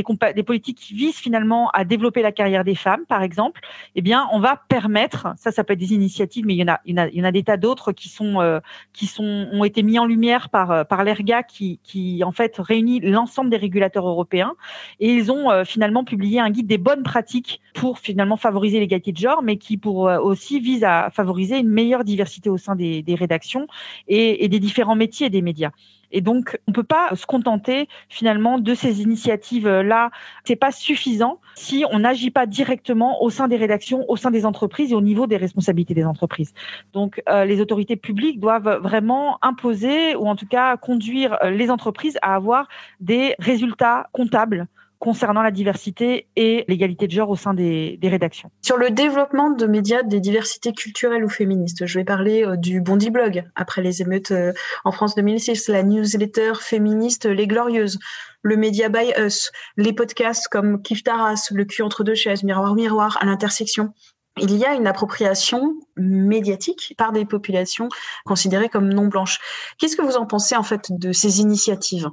politiques 0.45 0.77
qui 0.77 0.93
visent 0.93 1.15
finalement 1.15 1.69
à 1.69 1.85
développer 1.85 2.21
la 2.21 2.33
carrière 2.33 2.65
des 2.65 2.75
femmes, 2.75 3.05
par 3.07 3.23
exemple, 3.23 3.61
eh 3.95 4.01
bien, 4.01 4.27
on 4.33 4.39
va 4.39 4.61
permettre, 4.67 5.27
ça, 5.37 5.51
ça 5.51 5.63
peut 5.63 5.73
être 5.73 5.79
des 5.79 5.93
initiatives, 5.93 6.45
mais 6.45 6.53
il 6.53 6.57
y 6.57 6.63
en 6.63 6.73
a, 6.73 6.81
il 6.85 6.95
y 6.95 6.99
en 6.99 7.03
a, 7.03 7.07
il 7.07 7.15
y 7.15 7.21
en 7.21 7.25
a 7.25 7.31
des 7.31 7.43
tas 7.43 7.55
d'autres 7.55 7.93
qui 7.93 8.09
sont, 8.09 8.41
euh, 8.41 8.59
qui 8.91 9.07
sont, 9.07 9.47
ont 9.51 9.63
été 9.63 9.83
mis 9.83 9.97
en 9.97 10.05
lumière 10.05 10.49
par, 10.49 10.85
par 10.85 11.05
l'ERGA, 11.05 11.43
qui, 11.43 11.79
qui 11.83 12.23
en 12.25 12.33
fait 12.33 12.55
réunit 12.57 12.99
l'ensemble 12.99 13.49
des 13.49 13.57
régulateurs 13.57 14.07
européens, 14.07 14.53
et 14.99 15.13
ils 15.13 15.31
ont 15.31 15.63
finalement 15.63 16.03
publié 16.03 16.41
un 16.41 16.49
guide 16.49 16.67
des 16.67 16.77
bonnes 16.77 17.03
pratiques 17.03 17.61
pour 17.73 17.99
finalement 17.99 18.35
favoriser 18.35 18.79
l'égalité 18.81 19.13
de 19.13 19.17
genre, 19.17 19.41
mais 19.43 19.55
qui 19.55 19.77
pour 19.77 20.10
aussi 20.19 20.59
vise 20.59 20.83
à 20.83 21.09
favoriser 21.11 21.57
une 21.57 21.69
meilleure 21.69 22.03
diversité 22.03 22.49
au 22.49 22.57
sein 22.57 22.75
des, 22.75 23.03
rédactions 23.17 23.67
et, 24.07 24.47
des 24.47 24.59
différents 24.59 24.95
métiers 24.95 25.29
des 25.29 25.41
médias. 25.41 25.71
Et 26.11 26.21
donc, 26.21 26.59
on 26.67 26.73
peut 26.73 26.83
pas 26.83 27.15
se 27.15 27.25
contenter 27.25 27.87
finalement 28.09 28.59
de 28.59 28.73
ces 28.73 29.01
initiatives-là. 29.01 30.11
C'est 30.43 30.57
pas 30.57 30.71
suffisant 30.71 31.39
si 31.55 31.85
on 31.89 31.99
n'agit 31.99 32.31
pas 32.31 32.45
directement 32.45 33.23
au 33.23 33.29
sein 33.29 33.47
des 33.47 33.55
rédactions, 33.55 34.03
au 34.09 34.17
sein 34.17 34.29
des 34.29 34.45
entreprises 34.45 34.91
et 34.91 34.95
au 34.95 35.01
niveau 35.01 35.25
des 35.25 35.37
responsabilités 35.37 35.93
des 35.93 36.05
entreprises. 36.05 36.53
Donc, 36.93 37.21
euh, 37.29 37.45
les 37.45 37.61
autorités 37.61 37.95
publiques 37.95 38.39
doivent 38.39 38.79
vraiment 38.81 39.37
imposer 39.41 40.15
ou 40.15 40.27
en 40.27 40.35
tout 40.35 40.47
cas 40.47 40.75
conduire 40.77 41.37
euh, 41.43 41.49
les 41.49 41.69
entreprises 41.71 42.17
à 42.21 42.35
avoir 42.35 42.67
des 42.99 43.35
résultats 43.39 44.09
comptables 44.11 44.67
concernant 45.01 45.41
la 45.41 45.49
diversité 45.49 46.27
et 46.35 46.63
l'égalité 46.67 47.07
de 47.07 47.11
genre 47.11 47.31
au 47.31 47.35
sein 47.35 47.55
des, 47.55 47.97
rédactions. 48.03 48.51
Sur 48.61 48.77
le 48.77 48.91
développement 48.91 49.49
de 49.49 49.65
médias 49.65 50.03
des 50.03 50.19
diversités 50.19 50.73
culturelles 50.73 51.25
ou 51.25 51.29
féministes, 51.29 51.87
je 51.87 51.97
vais 51.97 52.05
parler 52.05 52.45
euh, 52.45 52.55
du 52.55 52.81
Bondi 52.81 53.09
Blog 53.09 53.43
après 53.55 53.81
les 53.81 54.03
émeutes 54.03 54.29
euh, 54.29 54.53
en 54.85 54.91
France 54.91 55.15
2006, 55.15 55.69
la 55.69 55.81
newsletter 55.81 56.53
féministe 56.59 57.25
Les 57.25 57.47
Glorieuses, 57.47 57.97
le 58.43 58.57
média 58.57 58.89
by 58.89 59.11
Us, 59.17 59.51
les 59.75 59.91
podcasts 59.91 60.47
comme 60.49 60.83
Kif 60.83 61.03
Taras, 61.03 61.47
Le 61.51 61.65
cul 61.65 61.81
entre 61.81 62.03
deux 62.03 62.15
chaises, 62.15 62.43
Miroir 62.43 62.75
Miroir, 62.75 63.17
à 63.21 63.25
l'intersection 63.25 63.93
il 64.37 64.55
y 64.55 64.63
a 64.63 64.73
une 64.75 64.87
appropriation 64.87 65.75
médiatique 65.97 66.93
par 66.97 67.11
des 67.11 67.25
populations 67.25 67.89
considérées 68.23 68.69
comme 68.69 68.87
non 68.87 69.07
blanches. 69.07 69.39
Qu'est-ce 69.77 69.97
que 69.97 70.01
vous 70.01 70.15
en 70.15 70.25
pensez 70.25 70.55
en 70.55 70.63
fait 70.63 70.87
de 70.89 71.11
ces 71.11 71.41
initiatives? 71.41 72.07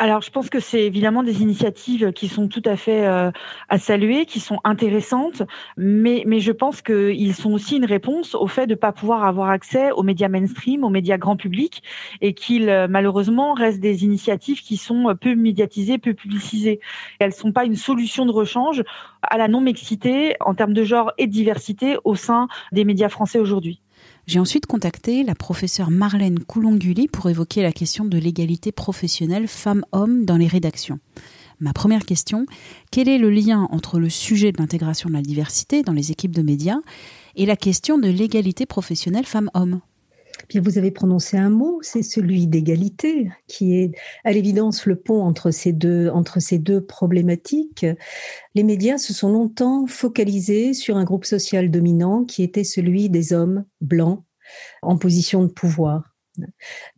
Alors, 0.00 0.22
je 0.22 0.30
pense 0.30 0.48
que 0.48 0.60
c'est 0.60 0.80
évidemment 0.80 1.22
des 1.22 1.42
initiatives 1.42 2.10
qui 2.12 2.28
sont 2.28 2.48
tout 2.48 2.62
à 2.64 2.76
fait 2.76 3.06
euh, 3.06 3.30
à 3.68 3.78
saluer, 3.78 4.24
qui 4.24 4.40
sont 4.40 4.58
intéressantes, 4.64 5.42
mais, 5.76 6.22
mais 6.26 6.40
je 6.40 6.52
pense 6.52 6.80
qu'ils 6.80 7.34
sont 7.34 7.52
aussi 7.52 7.76
une 7.76 7.84
réponse 7.84 8.34
au 8.34 8.46
fait 8.46 8.66
de 8.66 8.72
ne 8.72 8.78
pas 8.78 8.92
pouvoir 8.92 9.24
avoir 9.24 9.50
accès 9.50 9.90
aux 9.92 10.02
médias 10.02 10.28
mainstream, 10.28 10.84
aux 10.84 10.88
médias 10.88 11.18
grand 11.18 11.36
public, 11.36 11.82
et 12.22 12.32
qu'ils, 12.32 12.70
euh, 12.70 12.88
malheureusement, 12.88 13.52
restent 13.52 13.80
des 13.80 14.02
initiatives 14.02 14.62
qui 14.62 14.78
sont 14.78 15.14
peu 15.20 15.34
médiatisées, 15.34 15.98
peu 15.98 16.14
publicisées. 16.14 16.80
Elles 17.18 17.28
ne 17.28 17.34
sont 17.34 17.52
pas 17.52 17.66
une 17.66 17.76
solution 17.76 18.24
de 18.24 18.32
rechange 18.32 18.82
à 19.20 19.36
la 19.36 19.48
non-mixité 19.48 20.34
en 20.40 20.54
termes 20.54 20.72
de 20.72 20.82
genre 20.82 21.12
et 21.18 21.26
de 21.26 21.32
diversité 21.32 21.98
au 22.04 22.14
sein 22.14 22.48
des 22.72 22.86
médias 22.86 23.10
français 23.10 23.38
aujourd'hui. 23.38 23.82
J'ai 24.30 24.38
ensuite 24.38 24.66
contacté 24.66 25.24
la 25.24 25.34
professeure 25.34 25.90
Marlène 25.90 26.38
Coulonguli 26.38 27.08
pour 27.08 27.28
évoquer 27.28 27.62
la 27.62 27.72
question 27.72 28.04
de 28.04 28.16
l'égalité 28.16 28.70
professionnelle 28.70 29.48
femmes-hommes 29.48 30.24
dans 30.24 30.36
les 30.36 30.46
rédactions. 30.46 31.00
Ma 31.58 31.72
première 31.72 32.06
question, 32.06 32.46
quel 32.92 33.08
est 33.08 33.18
le 33.18 33.28
lien 33.28 33.66
entre 33.72 33.98
le 33.98 34.08
sujet 34.08 34.52
de 34.52 34.58
l'intégration 34.58 35.08
de 35.08 35.14
la 35.14 35.22
diversité 35.22 35.82
dans 35.82 35.92
les 35.92 36.12
équipes 36.12 36.30
de 36.30 36.42
médias 36.42 36.78
et 37.34 37.44
la 37.44 37.56
question 37.56 37.98
de 37.98 38.06
l'égalité 38.06 38.66
professionnelle 38.66 39.26
femmes-hommes? 39.26 39.80
Bien, 40.48 40.60
vous 40.60 40.78
avez 40.78 40.90
prononcé 40.90 41.36
un 41.36 41.50
mot, 41.50 41.78
c'est 41.82 42.02
celui 42.02 42.46
d'égalité, 42.46 43.30
qui 43.46 43.76
est 43.76 43.92
à 44.24 44.32
l'évidence 44.32 44.86
le 44.86 44.96
pont 44.96 45.22
entre 45.22 45.50
ces 45.50 45.72
deux 45.72 46.08
entre 46.08 46.40
ces 46.40 46.58
deux 46.58 46.84
problématiques. 46.84 47.86
Les 48.54 48.62
médias 48.62 48.98
se 48.98 49.12
sont 49.12 49.30
longtemps 49.30 49.86
focalisés 49.86 50.72
sur 50.74 50.96
un 50.96 51.04
groupe 51.04 51.24
social 51.24 51.70
dominant 51.70 52.24
qui 52.24 52.42
était 52.42 52.64
celui 52.64 53.10
des 53.10 53.32
hommes 53.32 53.64
blancs 53.80 54.24
en 54.82 54.96
position 54.96 55.44
de 55.44 55.52
pouvoir. 55.52 56.09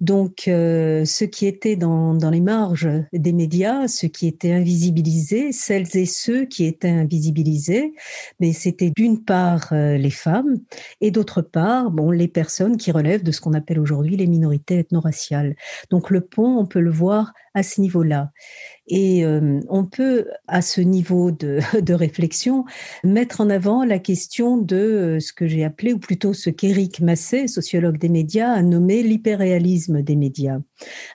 Donc, 0.01 0.49
euh, 0.49 1.05
ce 1.05 1.25
qui 1.25 1.47
était 1.47 1.77
dans, 1.77 2.15
dans, 2.15 2.31
les 2.31 2.41
marges 2.41 2.89
des 3.13 3.33
médias, 3.33 3.89
ce 3.89 4.07
qui 4.07 4.27
était 4.27 4.53
invisibilisé, 4.53 5.53
celles 5.53 5.97
et 5.97 6.07
ceux 6.07 6.45
qui 6.45 6.65
étaient 6.65 6.89
invisibilisés, 6.89 7.95
mais 8.41 8.53
c'était 8.53 8.91
d'une 8.91 9.25
part 9.25 9.73
euh, 9.73 9.97
les 9.97 10.11
femmes 10.11 10.59
et 11.01 11.11
d'autre 11.11 11.43
part, 11.43 11.91
bon, 11.91 12.11
les 12.11 12.29
personnes 12.29 12.77
qui 12.77 12.93
relèvent 12.93 13.23
de 13.23 13.33
ce 13.33 13.41
qu'on 13.41 13.55
appelle 13.55 13.79
aujourd'hui 13.79 14.17
les 14.17 14.27
minorités 14.27 14.79
ethno-raciales. 14.79 15.57
Donc, 15.91 16.11
le 16.11 16.21
pont, 16.21 16.59
on 16.59 16.67
peut 16.67 16.81
le 16.81 16.91
voir 16.91 17.33
à 17.55 17.63
ce 17.63 17.81
niveau-là. 17.81 18.31
Et 18.89 19.25
euh, 19.25 19.61
on 19.69 19.85
peut, 19.85 20.27
à 20.49 20.61
ce 20.61 20.81
niveau 20.81 21.31
de, 21.31 21.93
réflexion, 21.93 22.65
mettre 23.05 23.41
en 23.41 23.51
avant 23.51 23.85
la 23.85 23.99
question 23.99 24.57
de 24.57 24.77
euh, 24.77 25.21
ce 25.21 25.33
que 25.33 25.47
j'ai 25.47 25.65
appelé, 25.65 25.93
ou 25.93 25.99
plutôt 25.99 26.33
ce 26.33 26.51
qu'Éric 26.51 27.01
Massé, 27.01 27.47
sociologue 27.47 27.99
des 27.99 28.09
médias, 28.09 28.51
a 28.53 28.63
nommé 28.63 29.03
l'hyperréalisme 29.03 30.03
des 30.03 30.17
médias. 30.17 30.59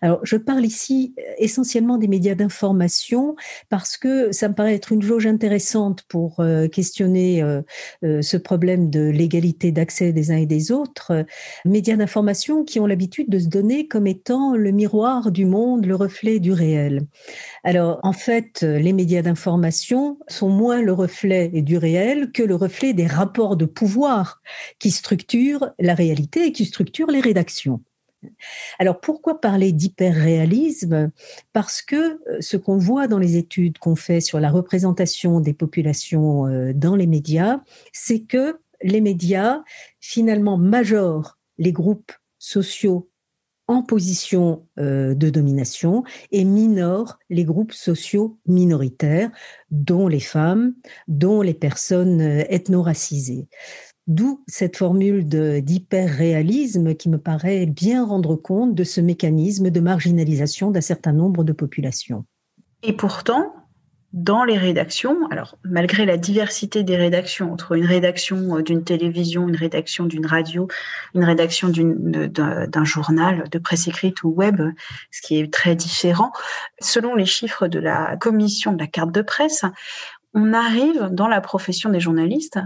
Alors, 0.01 0.19
je 0.23 0.37
parle 0.37 0.65
ici 0.65 1.13
euh, 1.19 1.23
essentiellement 1.39 1.97
des 1.97 2.07
médias 2.07 2.35
d'information 2.35 3.35
parce 3.69 3.97
que 3.97 4.31
ça 4.31 4.47
me 4.47 4.53
paraît 4.53 4.75
être 4.75 4.91
une 4.91 5.01
jauge 5.01 5.27
intéressante 5.27 6.03
pour 6.07 6.41
questionner 6.71 7.43
ce 8.03 8.37
problème 8.37 8.89
de 8.89 9.01
l'égalité 9.01 9.71
d'accès 9.71 10.13
des 10.13 10.31
uns 10.31 10.37
et 10.37 10.45
des 10.45 10.71
autres. 10.71 11.25
Médias 11.65 11.95
d'information 11.95 12.63
qui 12.63 12.79
ont 12.79 12.85
l'habitude 12.85 13.29
de 13.29 13.39
se 13.39 13.47
donner 13.47 13.87
comme 13.87 14.07
étant 14.07 14.55
le 14.55 14.71
miroir 14.71 15.31
du 15.31 15.45
monde, 15.45 15.85
le 15.85 15.95
reflet 15.95 16.39
du 16.39 16.53
réel. 16.53 17.01
Alors, 17.67 17.99
en 18.03 18.13
fait, 18.13 18.61
les 18.61 18.93
médias 18.93 19.21
d'information 19.21 20.17
sont 20.29 20.47
moins 20.47 20.81
le 20.81 20.93
reflet 20.93 21.49
du 21.49 21.77
réel 21.77 22.31
que 22.31 22.41
le 22.41 22.55
reflet 22.55 22.93
des 22.93 23.07
rapports 23.07 23.57
de 23.57 23.65
pouvoir 23.65 24.41
qui 24.79 24.89
structurent 24.89 25.73
la 25.77 25.93
réalité 25.93 26.45
et 26.45 26.51
qui 26.53 26.63
structurent 26.63 27.11
les 27.11 27.19
rédactions. 27.19 27.81
Alors 28.79 29.01
pourquoi 29.01 29.41
parler 29.41 29.73
d'hyperréalisme? 29.73 31.11
Parce 31.51 31.81
que 31.81 31.95
euh, 32.29 32.37
ce 32.39 32.55
qu'on 32.55 32.77
voit 32.77 33.09
dans 33.09 33.19
les 33.19 33.35
études 33.35 33.79
qu'on 33.79 33.97
fait 33.97 34.21
sur 34.21 34.39
la 34.39 34.49
représentation 34.49 35.41
des 35.41 35.53
populations 35.53 36.47
euh, 36.47 36.71
dans 36.73 36.95
les 36.95 37.05
médias, 37.05 37.59
c'est 37.91 38.21
que 38.21 38.61
les 38.81 39.01
médias 39.01 39.61
finalement 39.99 40.57
majorent 40.57 41.37
les 41.57 41.73
groupes 41.73 42.13
sociaux 42.39 43.09
en 43.67 43.81
position 43.83 44.65
euh, 44.79 45.13
de 45.13 45.29
domination 45.29 46.03
et 46.31 46.43
minore 46.43 47.19
les 47.29 47.43
groupes 47.43 47.73
sociaux 47.73 48.39
minoritaires, 48.47 49.29
dont 49.71 50.07
les 50.07 50.19
femmes, 50.19 50.73
dont 51.07 51.41
les 51.41 51.53
personnes 51.53 52.21
euh, 52.21 52.43
ethno-racisées. 52.49 53.47
D'où 54.07 54.41
cette 54.47 54.77
formule 54.77 55.27
d'hyper-réalisme 55.27 56.95
qui 56.95 57.09
me 57.09 57.17
paraît 57.17 57.65
bien 57.65 58.05
rendre 58.05 58.37
compte 58.37 58.73
de 58.73 58.85
ce 58.85 59.01
mécanisme 59.01 59.69
de 59.69 59.79
marginalisation 59.81 60.71
d'un 60.71 60.79
certain 60.79 61.11
nombre 61.11 61.43
de 61.43 61.51
populations. 61.51 62.23
Et 62.83 62.93
pourtant, 62.93 63.51
dans 64.13 64.43
les 64.43 64.57
rédactions, 64.57 65.27
alors 65.31 65.57
malgré 65.63 66.05
la 66.05 66.17
diversité 66.17 66.83
des 66.83 66.95
rédactions, 66.95 67.51
entre 67.51 67.73
une 67.73 67.85
rédaction 67.85 68.57
euh, 68.57 68.61
d'une 68.61 68.83
télévision, 68.83 69.47
une 69.47 69.55
rédaction 69.55 70.05
d'une 70.05 70.25
radio, 70.25 70.67
une 71.13 71.23
rédaction 71.23 71.69
d'un 71.69 72.85
journal 72.85 73.49
de 73.49 73.59
presse 73.59 73.87
écrite 73.87 74.23
ou 74.23 74.29
web, 74.29 74.61
ce 75.11 75.21
qui 75.21 75.39
est 75.39 75.53
très 75.53 75.75
différent, 75.75 76.31
selon 76.79 77.15
les 77.15 77.25
chiffres 77.25 77.67
de 77.67 77.79
la 77.79 78.15
commission 78.17 78.73
de 78.73 78.79
la 78.79 78.87
carte 78.87 79.11
de 79.11 79.21
presse, 79.21 79.65
on 80.33 80.53
arrive 80.53 81.09
dans 81.11 81.27
la 81.27 81.41
profession 81.41 81.89
des 81.89 81.99
journalistes 81.99 82.59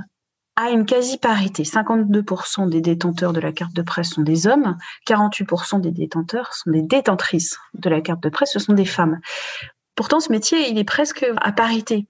à 0.56 0.70
une 0.70 0.86
quasi-parité. 0.86 1.64
52% 1.64 2.70
des 2.70 2.82
détenteurs 2.82 3.34
de 3.34 3.40
la 3.40 3.52
carte 3.52 3.74
de 3.74 3.82
presse 3.82 4.12
sont 4.12 4.22
des 4.22 4.48
hommes, 4.48 4.78
48% 5.08 5.82
des 5.82 5.92
détenteurs 5.92 6.54
sont 6.54 6.72
des 6.72 6.82
détentrices 6.82 7.58
de 7.74 7.90
la 7.90 8.02
carte 8.02 8.22
de 8.22 8.30
presse, 8.30 8.52
ce 8.52 8.60
sont 8.60 8.74
des 8.74 8.86
femmes. 8.86 9.20
Pourtant, 9.96 10.20
ce 10.20 10.32
métier, 10.32 10.70
il 10.70 10.78
est 10.78 10.84
presque 10.84 11.26
à 11.38 11.52
parité. 11.52 12.08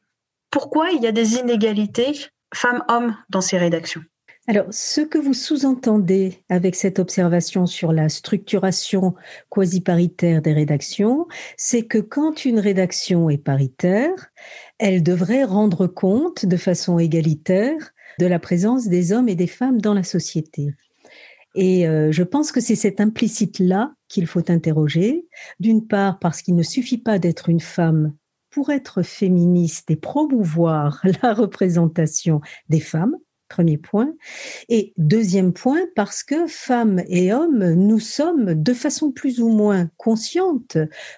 Pourquoi 0.49 0.91
il 0.91 1.01
y 1.01 1.07
a 1.07 1.11
des 1.11 1.35
inégalités 1.35 2.13
femmes-hommes 2.53 3.15
dans 3.29 3.41
ces 3.41 3.57
rédactions? 3.57 4.01
Alors, 4.47 4.65
ce 4.71 5.01
que 5.01 5.19
vous 5.19 5.35
sous-entendez 5.35 6.43
avec 6.49 6.75
cette 6.75 6.97
observation 6.97 7.67
sur 7.67 7.93
la 7.93 8.09
structuration 8.09 9.13
quasi-paritaire 9.49 10.41
des 10.41 10.51
rédactions, 10.51 11.27
c'est 11.57 11.83
que 11.83 11.99
quand 11.99 12.43
une 12.43 12.59
rédaction 12.59 13.29
est 13.29 13.37
paritaire, 13.37 14.31
elle 14.79 15.03
devrait 15.03 15.43
rendre 15.43 15.85
compte 15.85 16.45
de 16.45 16.57
façon 16.57 16.97
égalitaire 16.97 17.93
de 18.19 18.25
la 18.25 18.39
présence 18.39 18.87
des 18.87 19.13
hommes 19.13 19.29
et 19.29 19.35
des 19.35 19.47
femmes 19.47 19.79
dans 19.79 19.93
la 19.93 20.03
société. 20.03 20.73
Et 21.55 21.87
euh, 21.87 22.11
je 22.11 22.23
pense 22.23 22.51
que 22.51 22.61
c'est 22.61 22.75
cet 22.75 23.01
implicite-là 23.01 23.93
qu'il 24.07 24.27
faut 24.27 24.49
interroger. 24.51 25.27
D'une 25.59 25.87
part, 25.87 26.19
parce 26.19 26.41
qu'il 26.41 26.55
ne 26.55 26.63
suffit 26.63 26.97
pas 26.97 27.19
d'être 27.19 27.49
une 27.49 27.59
femme 27.59 28.13
pour 28.49 28.69
être 28.69 29.01
féministe 29.01 29.89
et 29.91 29.95
promouvoir 29.95 31.01
la 31.23 31.33
représentation 31.33 32.41
des 32.69 32.79
femmes, 32.79 33.17
premier 33.49 33.77
point. 33.77 34.13
Et 34.69 34.93
deuxième 34.97 35.53
point, 35.53 35.81
parce 35.95 36.23
que 36.23 36.47
femmes 36.47 37.01
et 37.07 37.33
hommes, 37.33 37.73
nous 37.73 37.99
sommes 37.99 38.53
de 38.53 38.73
façon 38.73 39.11
plus 39.11 39.41
ou 39.41 39.49
moins 39.49 39.89
consciente 39.97 40.77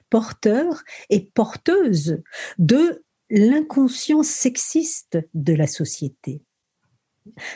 porteurs 0.09 0.83
et 1.09 1.31
porteuses 1.33 2.21
de 2.57 3.03
l'inconscience 3.29 4.27
sexiste 4.27 5.17
de 5.33 5.53
la 5.53 5.67
société. 5.67 6.43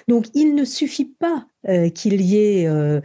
Donc 0.08 0.28
il 0.34 0.56
ne 0.56 0.64
suffit 0.64 1.14
pas 1.20 1.48
euh, 1.68 1.90
qu'il 1.90 2.22
y 2.22 2.38
ait 2.38 2.68
euh, 2.68 3.02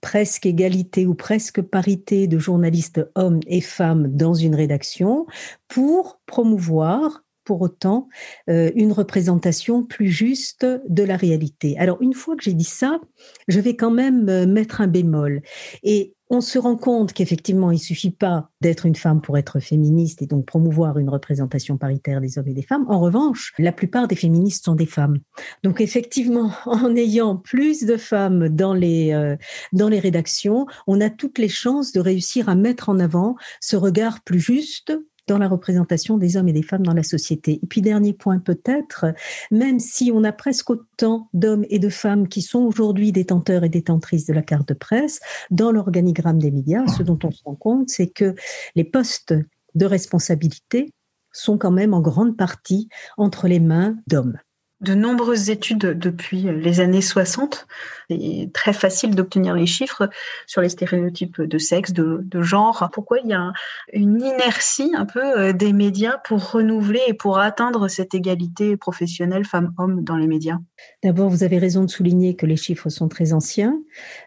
presque 0.00 0.46
égalité 0.46 1.06
ou 1.06 1.14
presque 1.14 1.60
parité 1.62 2.26
de 2.26 2.38
journalistes 2.38 3.00
hommes 3.14 3.40
et 3.46 3.60
femmes 3.60 4.08
dans 4.08 4.34
une 4.34 4.54
rédaction 4.54 5.26
pour 5.68 6.20
promouvoir 6.26 7.23
pour 7.44 7.60
autant 7.62 8.08
euh, 8.48 8.70
une 8.74 8.92
représentation 8.92 9.84
plus 9.84 10.08
juste 10.08 10.66
de 10.88 11.02
la 11.02 11.16
réalité. 11.16 11.76
Alors 11.78 12.00
une 12.00 12.14
fois 12.14 12.36
que 12.36 12.42
j'ai 12.42 12.54
dit 12.54 12.64
ça, 12.64 13.00
je 13.48 13.60
vais 13.60 13.76
quand 13.76 13.90
même 13.90 14.46
mettre 14.46 14.80
un 14.80 14.86
bémol. 14.86 15.42
Et 15.82 16.14
on 16.30 16.40
se 16.40 16.58
rend 16.58 16.76
compte 16.76 17.12
qu'effectivement, 17.12 17.70
il 17.70 17.78
suffit 17.78 18.10
pas 18.10 18.50
d'être 18.60 18.86
une 18.86 18.94
femme 18.94 19.20
pour 19.20 19.36
être 19.36 19.60
féministe 19.60 20.22
et 20.22 20.26
donc 20.26 20.46
promouvoir 20.46 20.98
une 20.98 21.08
représentation 21.08 21.76
paritaire 21.76 22.20
des 22.20 22.38
hommes 22.38 22.48
et 22.48 22.54
des 22.54 22.62
femmes. 22.62 22.86
En 22.88 22.98
revanche, 22.98 23.52
la 23.58 23.72
plupart 23.72 24.08
des 24.08 24.16
féministes 24.16 24.64
sont 24.64 24.74
des 24.74 24.86
femmes. 24.86 25.18
Donc 25.62 25.80
effectivement, 25.80 26.50
en 26.66 26.96
ayant 26.96 27.36
plus 27.36 27.84
de 27.84 27.96
femmes 27.96 28.48
dans 28.48 28.74
les 28.74 29.12
euh, 29.12 29.36
dans 29.72 29.88
les 29.88 30.00
rédactions, 30.00 30.66
on 30.86 31.00
a 31.00 31.10
toutes 31.10 31.38
les 31.38 31.48
chances 31.48 31.92
de 31.92 32.00
réussir 32.00 32.48
à 32.48 32.54
mettre 32.54 32.88
en 32.88 32.98
avant 32.98 33.36
ce 33.60 33.76
regard 33.76 34.22
plus 34.22 34.40
juste 34.40 34.92
dans 35.26 35.38
la 35.38 35.48
représentation 35.48 36.18
des 36.18 36.36
hommes 36.36 36.48
et 36.48 36.52
des 36.52 36.62
femmes 36.62 36.84
dans 36.84 36.94
la 36.94 37.02
société. 37.02 37.60
Et 37.62 37.66
puis 37.66 37.80
dernier 37.80 38.12
point 38.12 38.38
peut-être, 38.38 39.06
même 39.50 39.78
si 39.78 40.10
on 40.14 40.24
a 40.24 40.32
presque 40.32 40.70
autant 40.70 41.28
d'hommes 41.32 41.64
et 41.70 41.78
de 41.78 41.88
femmes 41.88 42.28
qui 42.28 42.42
sont 42.42 42.60
aujourd'hui 42.60 43.12
détenteurs 43.12 43.64
et 43.64 43.68
détentrices 43.68 44.26
de 44.26 44.32
la 44.32 44.42
carte 44.42 44.68
de 44.68 44.74
presse, 44.74 45.20
dans 45.50 45.72
l'organigramme 45.72 46.38
des 46.38 46.50
médias, 46.50 46.86
ce 46.86 47.02
dont 47.02 47.18
on 47.24 47.30
se 47.30 47.42
rend 47.44 47.56
compte, 47.56 47.88
c'est 47.88 48.08
que 48.08 48.34
les 48.74 48.84
postes 48.84 49.34
de 49.74 49.86
responsabilité 49.86 50.92
sont 51.32 51.58
quand 51.58 51.72
même 51.72 51.94
en 51.94 52.00
grande 52.00 52.36
partie 52.36 52.88
entre 53.16 53.48
les 53.48 53.60
mains 53.60 53.96
d'hommes 54.06 54.38
de 54.84 54.94
nombreuses 54.94 55.50
études 55.50 55.98
depuis 55.98 56.42
les 56.42 56.80
années 56.80 57.00
60. 57.00 57.66
C'est 58.10 58.50
très 58.52 58.72
facile 58.72 59.14
d'obtenir 59.14 59.54
les 59.54 59.66
chiffres 59.66 60.08
sur 60.46 60.60
les 60.60 60.68
stéréotypes 60.68 61.40
de 61.40 61.58
sexe, 61.58 61.92
de, 61.92 62.24
genre. 62.42 62.88
Pourquoi 62.92 63.18
il 63.24 63.30
y 63.30 63.32
a 63.32 63.52
une 63.92 64.20
inertie 64.20 64.92
un 64.94 65.06
peu 65.06 65.22
euh, 65.22 65.52
des 65.52 65.72
médias 65.72 66.18
pour 66.18 66.52
renouveler 66.52 67.00
et 67.08 67.14
pour 67.14 67.38
atteindre 67.38 67.88
cette 67.88 68.14
égalité 68.14 68.76
professionnelle 68.76 69.44
femmes-hommes 69.44 70.04
dans 70.04 70.16
les 70.16 70.26
médias? 70.26 70.58
D'abord, 71.02 71.30
vous 71.30 71.42
avez 71.42 71.58
raison 71.58 71.84
de 71.84 71.90
souligner 71.90 72.36
que 72.36 72.46
les 72.46 72.56
chiffres 72.56 72.90
sont 72.90 73.08
très 73.08 73.32
anciens. 73.32 73.80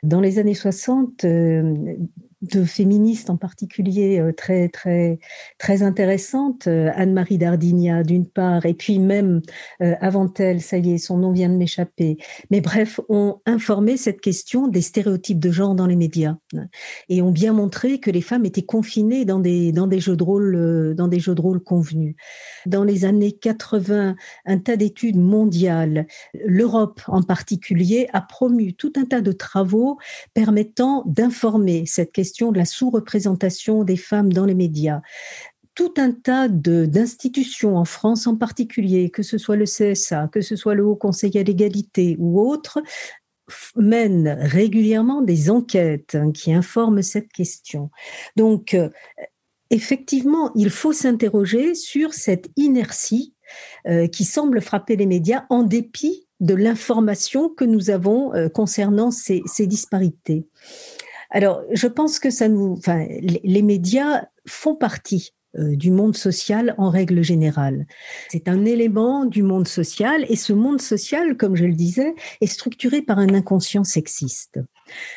Dans 0.04 0.22
les 0.22 0.40
années 0.40 0.56
60, 0.56 1.26
de 2.44 2.64
féministes 2.64 3.32
en 3.32 3.38
particulier 3.38 4.20
euh, 4.20 4.32
très 4.32 4.70
très 4.70 5.18
très 5.58 5.82
intéressantes, 5.82 6.68
euh, 6.68 6.92
Anne-Marie 6.96 7.40
Dardigna 7.40 8.04
d'une 8.04 8.28
part, 8.28 8.66
et 8.68 8.76
puis 8.76 9.00
même 9.00 9.42
euh, 9.82 9.96
avant 10.02 10.32
elle, 10.38 10.62
ça 10.62 10.78
y 10.78 10.94
est, 10.94 10.98
son 11.00 11.18
nom 11.18 11.32
vient 11.32 11.50
de 11.50 11.56
m'échapper. 11.56 12.18
Mais 12.52 12.62
bref, 12.62 13.00
ont 13.10 13.40
informé 13.48 13.98
cette 13.98 14.22
question 14.22 14.68
des 14.68 14.82
stéréotypes 14.82 15.40
de 15.40 15.50
genre 15.50 15.74
dans 15.74 15.88
les 15.88 15.96
médias 15.96 16.36
et 17.10 17.22
ont 17.24 17.32
bien 17.32 17.54
montré 17.54 18.00
que 18.00 18.12
les 18.12 18.22
femmes 18.22 18.46
étaient 18.46 18.62
confinées 18.62 19.26
dans 19.26 19.40
des 19.40 19.72
dans 19.72 19.88
des 19.88 20.00
jeux 20.00 20.16
de 20.16 20.94
dans 20.96 21.08
des 21.08 21.20
jeux 21.20 21.36
de 21.36 21.42
rôle 21.42 21.64
convenus. 21.64 22.16
Dans 22.66 22.84
les 22.84 23.06
années 23.06 23.32
80, 23.32 24.16
un 24.46 24.58
tas 24.60 24.76
d'études 24.76 25.18
mondiales, 25.18 26.06
l'Europe 26.46 27.02
en 27.08 27.24
particulier, 27.24 28.08
a 28.14 28.22
promu 28.22 28.74
tout 28.74 28.94
un 28.96 29.06
tas 29.06 29.22
de 29.22 29.32
travaux 29.32 29.98
permettant 30.34 31.04
d'informer 31.08 31.86
cette 31.86 32.12
question 32.12 32.27
de 32.52 32.58
la 32.58 32.66
sous-représentation 32.66 33.84
des 33.84 33.98
femmes 33.98 34.32
dans 34.32 34.46
les 34.46 34.56
médias 34.56 35.02
tout 35.78 35.94
un 35.98 36.12
tas 36.12 36.48
d'institutions 36.48 37.78
en 37.78 37.86
France 37.86 38.26
en 38.26 38.36
particulier, 38.36 39.12
que 39.12 39.22
ce 39.22 39.38
soit 39.38 39.56
le 39.56 39.66
CSA, 39.66 40.28
que 40.32 40.42
ce 40.42 40.56
soit 40.56 40.74
le 40.74 40.84
Haut 40.84 40.96
Conseil 40.96 41.38
à 41.38 41.44
l'égalité 41.44 42.16
ou 42.18 42.42
autres, 42.42 42.80
mènent 43.76 44.40
régulièrement 44.42 45.22
des 45.22 45.52
enquêtes 45.52 46.16
hein, 46.16 46.32
qui 46.32 46.52
informent 46.52 47.04
cette 47.04 47.32
question. 47.32 47.92
Donc, 48.36 48.74
euh, 48.74 48.90
effectivement, 49.70 50.52
il 50.56 50.72
faut 50.72 50.94
s'interroger 50.94 51.76
sur 51.76 52.14
cette 52.14 52.50
inertie 52.56 53.36
euh, 53.88 54.08
qui 54.08 54.26
semble 54.26 54.62
frapper 54.62 54.96
les 54.96 55.06
médias 55.06 55.46
en 55.50 55.62
dépit 55.62 56.28
de 56.40 56.56
l'information 56.56 57.50
que 57.50 57.66
nous 57.66 57.92
avons 57.92 58.34
euh, 58.34 58.50
concernant 58.50 59.12
ces, 59.12 59.42
ces 59.46 59.68
disparités. 59.68 60.48
Alors, 61.30 61.64
je 61.72 61.88
pense 61.88 62.20
que 62.20 62.30
ça 62.30 62.48
nous, 62.48 62.76
enfin, 62.78 63.06
les 63.10 63.62
médias 63.62 64.26
font 64.48 64.76
partie 64.76 65.34
du 65.58 65.92
monde 65.92 66.16
social 66.16 66.76
en 66.78 66.90
règle 66.90 67.24
générale. 67.24 67.88
C'est 68.30 68.48
un 68.48 68.66
élément 68.66 69.26
du 69.26 69.44
monde 69.44 69.68
social 69.68 70.26
et 70.30 70.36
ce 70.36 70.54
monde 70.54 70.82
social, 70.82 71.38
comme 71.38 71.56
je 71.56 71.66
le 71.66 71.74
disais, 71.74 72.14
est 72.42 72.48
structuré 72.48 73.02
par 73.02 73.20
un 73.20 73.34
inconscient 73.34 73.84
sexiste. 73.84 74.60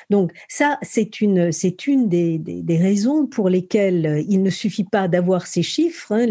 Donc 0.08 0.32
ça, 0.48 0.78
c'est 0.82 1.20
une, 1.20 1.52
c'est 1.52 1.86
une 1.86 2.08
des, 2.08 2.38
des, 2.38 2.76
raisons 2.76 3.26
pour 3.26 3.48
lesquelles 3.48 4.06
euh, 4.06 4.24
il 4.28 4.42
ne 4.42 4.50
suffit 4.50 4.84
pas 4.84 5.08
d'avoir 5.08 5.46
ces 5.46 5.62
chiffres. 5.62 6.12
Hein, 6.12 6.26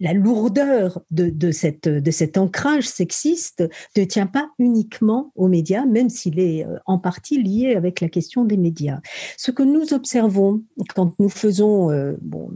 la 0.00 0.12
lourdeur 0.12 1.00
de, 1.10 1.30
de, 1.30 1.50
cette, 1.50 1.88
de 1.88 2.10
cet 2.10 2.38
ancrage 2.38 2.86
sexiste 2.86 3.64
ne 3.96 4.04
tient 4.04 4.26
pas 4.26 4.50
uniquement 4.58 5.32
aux 5.34 5.48
médias, 5.48 5.84
même 5.84 6.08
s'il 6.08 6.38
est 6.38 6.64
euh, 6.64 6.78
en 6.86 6.98
partie 6.98 7.42
lié 7.42 7.74
avec 7.74 8.00
la 8.00 8.08
question 8.08 8.44
des 8.44 8.56
médias. 8.56 9.00
Ce 9.36 9.50
que 9.50 9.62
nous 9.62 9.92
observons 9.92 10.62
quand 10.94 11.18
nous 11.18 11.28
faisons, 11.28 11.90
euh, 11.90 12.14
bon, 12.20 12.50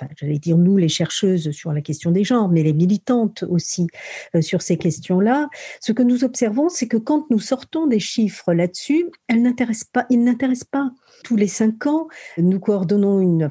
enfin, 0.00 0.12
j'allais 0.16 0.38
dire 0.38 0.56
nous, 0.56 0.76
les 0.76 0.88
chercheuses 0.88 1.50
sur 1.50 1.72
la 1.72 1.80
question 1.80 2.10
des 2.10 2.24
genres, 2.24 2.48
mais 2.48 2.62
les 2.62 2.72
militantes 2.72 3.44
aussi 3.48 3.86
euh, 4.34 4.42
sur 4.42 4.62
ces 4.62 4.76
questions-là, 4.76 5.48
ce 5.80 5.92
que 5.92 6.02
nous 6.02 6.24
observons, 6.24 6.68
c'est 6.68 6.88
que 6.88 6.96
quand 6.96 7.26
nous 7.30 7.38
sortons 7.38 7.86
des 7.86 8.00
chiffres 8.00 8.52
là-dessus, 8.52 9.06
ils 9.28 9.42
n'intéressent 9.42 10.64
pas 10.70 10.90
tous 11.22 11.36
les 11.36 11.46
cinq 11.48 11.86
ans, 11.86 12.08
nous 12.38 12.60
coordonnons 12.60 13.20
une, 13.20 13.48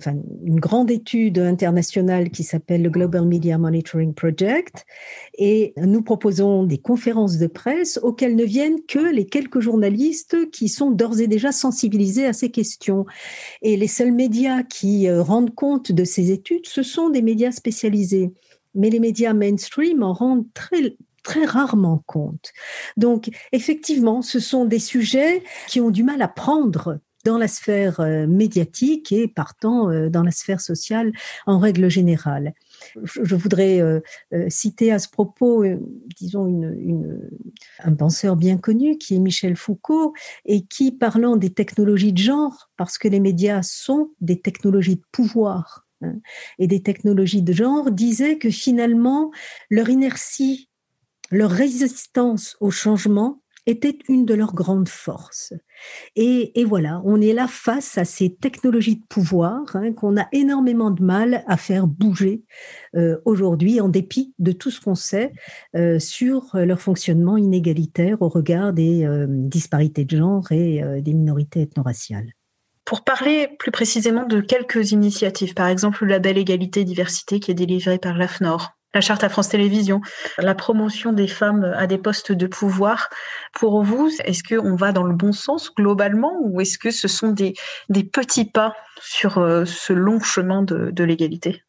grande 0.60 0.92
étude 0.92 1.40
internationale 1.40 2.30
qui 2.30 2.44
s'appelle 2.44 2.82
le 2.82 2.90
Global 2.90 3.26
Media 3.26 3.58
Monitoring 3.58 4.14
Project 4.14 4.86
et 5.38 5.74
nous 5.78 6.02
proposons 6.02 6.64
des 6.64 6.78
conférences 6.78 7.38
de 7.38 7.48
presse 7.48 8.00
auxquelles 8.02 8.36
ne 8.36 8.44
viennent 8.44 8.82
que 8.88 9.14
les 9.14 9.26
quelques 9.26 9.60
journalistes 9.60 10.50
qui 10.52 10.70
sont 10.70 10.92
d'ores 10.92 11.20
et 11.20 11.28
déjà 11.28 11.52
sensibilisés 11.52 12.26
à 12.26 12.34
ces 12.34 12.52
questions. 12.52 13.06
Et 13.62 13.78
les 13.78 13.88
seuls 13.88 14.12
médias 14.12 14.64
qui 14.64 15.08
euh, 15.08 15.22
rendent 15.22 15.54
compte 15.54 15.92
de 15.92 16.04
ces 16.04 16.32
études, 16.32 16.66
ce 16.66 16.84
sont 16.84 17.10
des 17.10 17.22
médias 17.22 17.52
spécialisés. 17.52 18.32
Mais 18.76 18.90
les 18.90 19.00
médias 19.00 19.34
mainstream 19.34 20.04
en 20.04 20.14
rendent 20.14 20.46
très 20.54 21.46
rarement 21.46 22.04
compte. 22.06 22.52
Donc, 22.98 23.30
effectivement, 23.52 24.22
ce 24.22 24.40
sont 24.40 24.66
des 24.66 24.80
sujets 24.80 25.44
qui 25.68 25.82
ont 25.82 25.92
du 25.92 26.04
mal 26.04 26.22
à 26.22 26.28
prendre 26.28 27.00
dans 27.30 27.38
la 27.38 27.48
sphère 27.48 28.00
euh, 28.00 28.26
médiatique 28.26 29.12
et 29.12 29.28
partant 29.28 29.92
euh, 29.92 30.10
dans 30.10 30.24
la 30.24 30.32
sphère 30.32 30.62
sociale 30.62 31.12
en 31.46 31.60
règle 31.60 31.88
générale. 31.88 32.56
Je 33.04 33.36
voudrais 33.36 33.82
euh, 33.82 34.00
citer 34.48 34.92
à 34.92 34.98
ce 34.98 35.08
propos, 35.08 35.64
disons, 36.20 36.74
un 37.84 37.94
penseur 37.94 38.36
bien 38.36 38.58
connu 38.58 38.98
qui 38.98 39.16
est 39.16 39.20
Michel 39.20 39.56
Foucault 39.58 40.14
et 40.46 40.66
qui, 40.66 40.92
parlant 40.92 41.36
des 41.36 41.52
technologies 41.52 42.14
de 42.14 42.18
genre, 42.18 42.72
parce 42.78 42.98
que 42.98 43.08
les 43.08 43.20
médias 43.20 43.62
sont 43.62 44.10
des 44.22 44.42
technologies 44.42 44.96
de 44.96 45.04
pouvoir 45.12 45.86
hein, 46.02 46.16
et 46.58 46.66
des 46.66 46.82
technologies 46.82 47.44
de 47.44 47.54
genre, 47.54 47.92
disait 47.92 48.40
que 48.40 48.50
finalement, 48.50 49.30
leur 49.70 49.90
inertie, 49.90 50.68
leur 51.30 51.52
résistance 51.52 52.58
au 52.60 52.72
changement 52.72 53.44
était 53.70 53.98
une 54.08 54.26
de 54.26 54.34
leurs 54.34 54.54
grandes 54.54 54.90
forces. 54.90 55.54
Et, 56.16 56.52
voilà, 56.66 57.02
on 57.06 57.22
est 57.22 57.34
là 57.34 57.48
face 57.48 57.98
à 57.98 58.06
ces 58.06 58.36
technologies 58.36 58.98
de 58.98 59.06
pouvoir 59.08 59.76
hein, 59.76 59.94
qu'on 59.94 60.18
a 60.18 60.28
énormément 60.32 60.92
de 60.92 61.04
mal 61.04 61.44
à 61.48 61.58
faire 61.58 61.88
bouger 61.88 62.44
euh, 62.96 63.18
aujourd'hui, 63.26 63.80
en 63.80 63.88
dépit 63.88 64.34
de 64.40 64.52
tout 64.52 64.72
ce 64.72 64.82
qu'on 64.82 64.96
sait 64.96 65.32
euh, 65.76 66.00
sur 66.00 66.50
leur 66.54 66.82
fonctionnement 66.82 67.38
inégalitaire 67.38 68.22
au 68.22 68.30
regard 68.30 68.74
des 68.74 69.06
euh, 69.06 69.28
disparités 69.30 70.06
de 70.06 70.18
genre 70.18 70.52
et 70.52 70.82
des 71.02 71.14
minorités 71.14 71.62
ethno-raciales. 71.62 72.34
Pour 72.86 73.04
parler 73.04 73.48
plus 73.60 73.72
précisément 73.72 74.26
de 74.26 74.42
quelques 74.42 74.92
initiatives, 74.92 75.54
par 75.54 75.68
exemple 75.68 76.04
le 76.04 76.10
label 76.10 76.38
Égalité 76.38 76.84
Diversité 76.84 77.40
qui 77.40 77.52
est 77.52 77.56
délivré 77.56 78.00
par 78.00 78.18
l'AFNOR, 78.18 78.79
la 78.94 79.02
charte 79.02 79.24
à 79.24 79.30
France 79.30 79.50
Télévisions, 79.50 80.02
la 80.38 80.56
promotion 80.56 81.14
des 81.14 81.28
femmes 81.28 81.64
à 81.76 81.88
des 81.88 81.98
postes 81.98 82.32
de 82.32 82.48
pouvoir. 82.48 83.10
Pour 83.54 83.84
vous, 83.84 84.10
est-ce 84.26 84.44
qu'on 84.44 84.76
va 84.76 84.92
dans 84.92 85.04
le 85.04 85.16
bon 85.16 85.32
sens 85.32 85.74
globalement 85.74 86.34
ou 86.42 86.62
est-ce 86.62 86.78
que 86.78 86.92
ce 86.92 87.08
sont 87.08 87.32
des, 87.32 87.54
des 87.90 88.04
petits 88.04 88.50
pas 88.50 88.74
sur 89.02 89.38
euh, 89.38 89.66
ce 89.66 89.94
long 89.94 90.20
chemin 90.20 90.64
de, 90.64 90.92
de 90.92 91.04
l'égalité? 91.04 91.64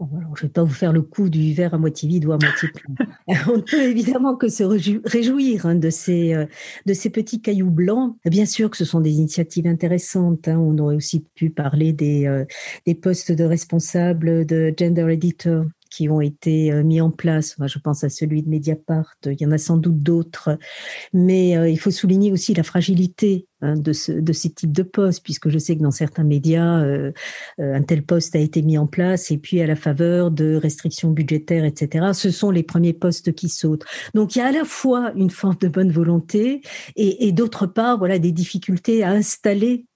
Je 0.00 0.04
ne 0.04 0.48
vais 0.48 0.48
pas 0.48 0.62
vous 0.62 0.74
faire 0.74 0.92
le 0.92 1.02
coup 1.02 1.28
du 1.28 1.52
verre 1.54 1.74
à 1.74 1.78
moitié 1.78 2.08
vide 2.08 2.26
ou 2.26 2.32
à 2.32 2.38
moitié 2.38 2.68
plein. 2.68 3.06
On 3.48 3.56
ne 3.56 3.62
peut 3.62 3.82
évidemment 3.82 4.36
que 4.36 4.48
se 4.48 4.62
réjouir 4.62 5.66
hein, 5.66 5.74
de, 5.74 5.90
ces, 5.90 6.34
euh, 6.34 6.46
de 6.86 6.94
ces 6.94 7.10
petits 7.10 7.40
cailloux 7.40 7.70
blancs. 7.70 8.16
Bien 8.24 8.46
sûr 8.46 8.70
que 8.70 8.76
ce 8.76 8.84
sont 8.84 9.00
des 9.00 9.12
initiatives 9.12 9.66
intéressantes. 9.66 10.46
Hein. 10.46 10.58
On 10.58 10.78
aurait 10.78 10.94
aussi 10.94 11.24
pu 11.34 11.50
parler 11.50 11.92
des, 11.92 12.26
euh, 12.26 12.44
des 12.86 12.94
postes 12.94 13.32
de 13.32 13.44
responsables 13.44 14.46
de 14.46 14.72
gender 14.78 15.08
editor 15.10 15.64
qui 15.90 16.08
ont 16.08 16.20
été 16.20 16.72
euh, 16.72 16.82
mis 16.82 17.00
en 17.00 17.10
place. 17.10 17.56
je 17.64 17.78
pense 17.78 18.04
à 18.04 18.08
celui 18.08 18.42
de 18.42 18.48
Mediapart. 18.48 19.14
Il 19.24 19.40
y 19.40 19.46
en 19.46 19.52
a 19.52 19.58
sans 19.58 19.76
doute 19.76 19.98
d'autres, 19.98 20.58
mais 21.12 21.56
euh, 21.56 21.68
il 21.68 21.78
faut 21.78 21.90
souligner 21.90 22.32
aussi 22.32 22.54
la 22.54 22.62
fragilité 22.62 23.46
hein, 23.62 23.76
de, 23.76 23.92
ce, 23.92 24.12
de 24.12 24.32
ces 24.32 24.50
types 24.50 24.72
de 24.72 24.82
postes, 24.82 25.22
puisque 25.22 25.48
je 25.48 25.58
sais 25.58 25.76
que 25.76 25.82
dans 25.82 25.90
certains 25.90 26.24
médias, 26.24 26.82
euh, 26.82 27.12
un 27.58 27.82
tel 27.82 28.04
poste 28.04 28.36
a 28.36 28.38
été 28.38 28.62
mis 28.62 28.78
en 28.78 28.86
place 28.86 29.30
et 29.30 29.38
puis 29.38 29.60
à 29.60 29.66
la 29.66 29.76
faveur 29.76 30.30
de 30.30 30.56
restrictions 30.56 31.10
budgétaires, 31.10 31.64
etc. 31.64 32.08
Ce 32.12 32.30
sont 32.30 32.50
les 32.50 32.62
premiers 32.62 32.92
postes 32.92 33.32
qui 33.32 33.48
sautent. 33.48 33.84
Donc 34.14 34.36
il 34.36 34.40
y 34.40 34.42
a 34.42 34.46
à 34.46 34.52
la 34.52 34.64
fois 34.64 35.12
une 35.14 35.30
forme 35.30 35.56
de 35.60 35.68
bonne 35.68 35.90
volonté 35.90 36.60
et, 36.96 37.26
et 37.26 37.32
d'autre 37.32 37.66
part, 37.66 37.98
voilà, 37.98 38.18
des 38.18 38.32
difficultés 38.32 39.02
à 39.02 39.10
installer 39.10 39.86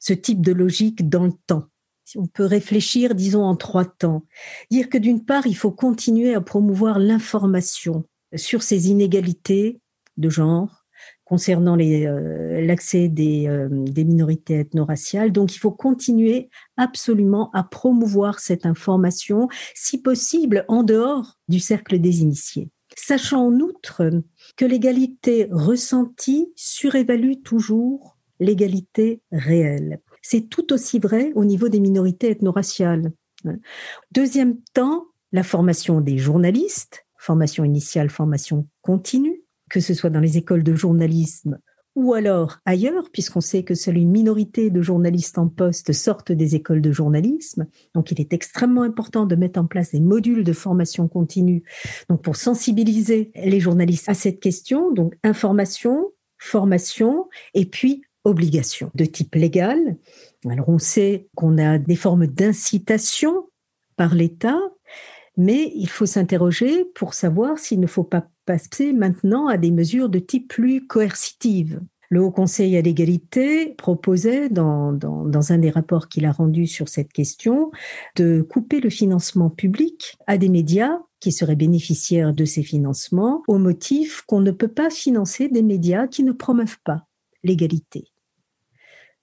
ce 0.00 0.12
type 0.12 0.40
de 0.40 0.52
logique 0.52 1.08
dans 1.08 1.24
le 1.24 1.32
temps 1.46 1.69
on 2.16 2.26
peut 2.26 2.44
réfléchir, 2.44 3.14
disons, 3.14 3.42
en 3.42 3.56
trois 3.56 3.84
temps. 3.84 4.24
Dire 4.70 4.88
que 4.88 4.98
d'une 4.98 5.24
part, 5.24 5.46
il 5.46 5.56
faut 5.56 5.70
continuer 5.70 6.34
à 6.34 6.40
promouvoir 6.40 6.98
l'information 6.98 8.04
sur 8.34 8.62
ces 8.62 8.90
inégalités 8.90 9.80
de 10.16 10.30
genre 10.30 10.80
concernant 11.24 11.78
euh, 11.78 12.60
l'accès 12.60 13.08
des, 13.08 13.46
euh, 13.46 13.68
des 13.70 14.02
minorités 14.02 14.60
ethno-raciales. 14.60 15.30
Donc, 15.30 15.54
il 15.54 15.58
faut 15.58 15.70
continuer 15.70 16.50
absolument 16.76 17.50
à 17.52 17.62
promouvoir 17.62 18.40
cette 18.40 18.66
information, 18.66 19.48
si 19.74 20.02
possible, 20.02 20.64
en 20.66 20.82
dehors 20.82 21.38
du 21.48 21.60
cercle 21.60 22.00
des 22.00 22.22
initiés. 22.22 22.68
Sachant 22.96 23.46
en 23.46 23.60
outre 23.60 24.10
que 24.56 24.64
l'égalité 24.64 25.46
ressentie 25.52 26.52
surévalue 26.56 27.42
toujours 27.44 28.18
l'égalité 28.40 29.22
réelle. 29.30 30.00
C'est 30.22 30.48
tout 30.48 30.72
aussi 30.72 30.98
vrai 30.98 31.32
au 31.34 31.44
niveau 31.44 31.68
des 31.68 31.80
minorités 31.80 32.30
ethno-raciales. 32.30 33.12
Deuxième 34.12 34.56
temps, 34.74 35.06
la 35.32 35.42
formation 35.42 36.00
des 36.00 36.18
journalistes, 36.18 37.06
formation 37.16 37.64
initiale, 37.64 38.10
formation 38.10 38.66
continue, 38.82 39.42
que 39.70 39.80
ce 39.80 39.94
soit 39.94 40.10
dans 40.10 40.20
les 40.20 40.36
écoles 40.36 40.64
de 40.64 40.74
journalisme 40.74 41.58
ou 41.96 42.14
alors 42.14 42.58
ailleurs, 42.64 43.10
puisqu'on 43.12 43.40
sait 43.40 43.64
que 43.64 43.74
seule 43.74 43.98
une 43.98 44.10
minorité 44.10 44.70
de 44.70 44.80
journalistes 44.80 45.38
en 45.38 45.48
poste 45.48 45.92
sortent 45.92 46.32
des 46.32 46.54
écoles 46.54 46.80
de 46.80 46.92
journalisme. 46.92 47.66
Donc, 47.94 48.10
il 48.12 48.20
est 48.20 48.32
extrêmement 48.32 48.82
important 48.82 49.26
de 49.26 49.34
mettre 49.34 49.60
en 49.60 49.66
place 49.66 49.90
des 49.90 50.00
modules 50.00 50.44
de 50.44 50.52
formation 50.52 51.08
continue, 51.08 51.64
donc 52.08 52.22
pour 52.22 52.36
sensibiliser 52.36 53.32
les 53.34 53.60
journalistes 53.60 54.08
à 54.08 54.14
cette 54.14 54.40
question. 54.40 54.92
Donc, 54.92 55.14
information, 55.24 56.12
formation, 56.38 57.28
et 57.54 57.66
puis 57.66 58.02
obligations 58.24 58.90
de 58.94 59.04
type 59.04 59.34
légal. 59.34 59.96
Alors 60.48 60.68
on 60.68 60.78
sait 60.78 61.28
qu'on 61.36 61.58
a 61.58 61.78
des 61.78 61.96
formes 61.96 62.26
d'incitation 62.26 63.48
par 63.96 64.14
l'État, 64.14 64.58
mais 65.36 65.72
il 65.74 65.88
faut 65.88 66.06
s'interroger 66.06 66.84
pour 66.94 67.14
savoir 67.14 67.58
s'il 67.58 67.80
ne 67.80 67.86
faut 67.86 68.04
pas 68.04 68.26
passer 68.46 68.92
maintenant 68.92 69.46
à 69.46 69.56
des 69.56 69.70
mesures 69.70 70.08
de 70.08 70.18
type 70.18 70.48
plus 70.48 70.86
coercitive. 70.86 71.80
Le 72.12 72.20
Haut 72.20 72.32
Conseil 72.32 72.76
à 72.76 72.80
l'égalité 72.80 73.68
proposait, 73.78 74.48
dans, 74.48 74.92
dans, 74.92 75.24
dans, 75.24 75.52
un 75.52 75.58
des 75.58 75.70
rapports 75.70 76.08
qu'il 76.08 76.26
a 76.26 76.32
rendu 76.32 76.66
sur 76.66 76.88
cette 76.88 77.12
question, 77.12 77.70
de 78.16 78.42
couper 78.42 78.80
le 78.80 78.90
financement 78.90 79.48
public 79.48 80.16
à 80.26 80.36
des 80.36 80.48
médias 80.48 80.98
qui 81.20 81.30
seraient 81.30 81.54
bénéficiaires 81.54 82.34
de 82.34 82.44
ces 82.44 82.64
financements 82.64 83.42
au 83.46 83.58
motif 83.58 84.22
qu'on 84.26 84.40
ne 84.40 84.50
peut 84.50 84.68
pas 84.68 84.90
financer 84.90 85.48
des 85.48 85.62
médias 85.62 86.08
qui 86.08 86.24
ne 86.24 86.32
promeuvent 86.32 86.80
pas 86.84 87.06
l'égalité. 87.44 88.09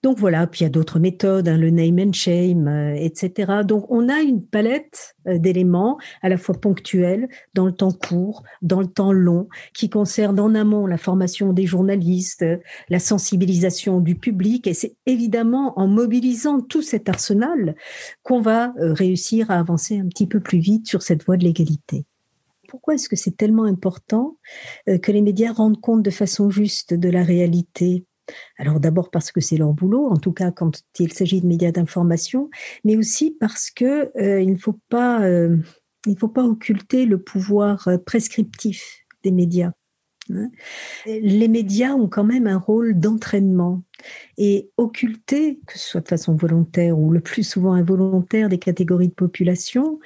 Donc 0.03 0.19
voilà, 0.19 0.45
puis 0.45 0.61
il 0.61 0.63
y 0.63 0.67
a 0.67 0.69
d'autres 0.69 0.99
méthodes, 0.99 1.47
hein, 1.47 1.57
le 1.57 1.71
name 1.71 1.99
and 1.99 2.13
shame, 2.13 2.67
euh, 2.67 2.93
etc. 2.95 3.63
Donc 3.65 3.89
on 3.89 4.09
a 4.09 4.21
une 4.21 4.45
palette 4.45 5.15
euh, 5.27 5.39
d'éléments 5.39 5.97
à 6.21 6.29
la 6.29 6.37
fois 6.37 6.53
ponctuels, 6.53 7.27
dans 7.55 7.65
le 7.65 7.71
temps 7.71 7.91
court, 7.91 8.43
dans 8.61 8.79
le 8.79 8.87
temps 8.87 9.11
long, 9.11 9.47
qui 9.73 9.89
concernent 9.89 10.39
en 10.39 10.53
amont 10.53 10.85
la 10.85 10.97
formation 10.97 11.51
des 11.51 11.65
journalistes, 11.65 12.45
la 12.89 12.99
sensibilisation 12.99 13.99
du 13.99 14.15
public, 14.15 14.67
et 14.67 14.75
c'est 14.75 14.95
évidemment 15.07 15.73
en 15.79 15.87
mobilisant 15.87 16.61
tout 16.61 16.83
cet 16.83 17.09
arsenal 17.09 17.75
qu'on 18.21 18.39
va 18.39 18.75
euh, 18.79 18.93
réussir 18.93 19.49
à 19.49 19.57
avancer 19.57 19.97
un 19.97 20.07
petit 20.07 20.27
peu 20.27 20.39
plus 20.39 20.59
vite 20.59 20.87
sur 20.87 21.01
cette 21.01 21.25
voie 21.25 21.37
de 21.37 21.43
l'égalité. 21.43 22.05
Pourquoi 22.69 22.93
est-ce 22.93 23.09
que 23.09 23.15
c'est 23.15 23.35
tellement 23.35 23.63
important 23.63 24.37
que 24.85 25.11
les 25.13 25.21
médias 25.21 25.53
rendent 25.53 25.79
compte 25.79 26.03
de 26.03 26.09
façon 26.09 26.49
juste 26.49 26.93
de 26.93 27.09
la 27.09 27.23
réalité? 27.23 28.03
Alors 28.57 28.79
d'abord 28.79 29.09
parce 29.09 29.31
que 29.31 29.41
c'est 29.41 29.57
leur 29.57 29.73
boulot, 29.73 30.07
en 30.07 30.17
tout 30.17 30.33
cas 30.33 30.51
quand 30.51 30.83
il 30.99 31.13
s'agit 31.13 31.41
de 31.41 31.47
médias 31.47 31.71
d'information, 31.71 32.49
mais 32.83 32.97
aussi 32.97 33.31
parce 33.39 33.71
que 33.71 34.11
euh, 34.17 34.41
il 34.41 34.53
ne 34.53 34.57
faut 34.57 34.79
pas 34.89 35.21
euh, 35.23 35.57
il 36.05 36.17
faut 36.17 36.27
pas 36.27 36.43
occulter 36.43 37.05
le 37.05 37.21
pouvoir 37.21 37.87
euh, 37.87 37.97
prescriptif 37.97 39.05
des 39.23 39.31
médias. 39.31 39.71
Hein. 40.33 40.49
Les 41.05 41.47
médias 41.47 41.93
ont 41.93 42.07
quand 42.07 42.23
même 42.23 42.47
un 42.47 42.57
rôle 42.57 42.99
d'entraînement 42.99 43.81
et 44.37 44.69
occulter, 44.77 45.59
que 45.65 45.77
ce 45.77 45.89
soit 45.89 46.01
de 46.01 46.07
façon 46.07 46.35
volontaire 46.35 46.97
ou 46.97 47.11
le 47.11 47.19
plus 47.19 47.43
souvent 47.43 47.73
involontaire, 47.73 48.49
des 48.49 48.59
catégories 48.59 49.07
de 49.07 49.13
population, 49.13 49.99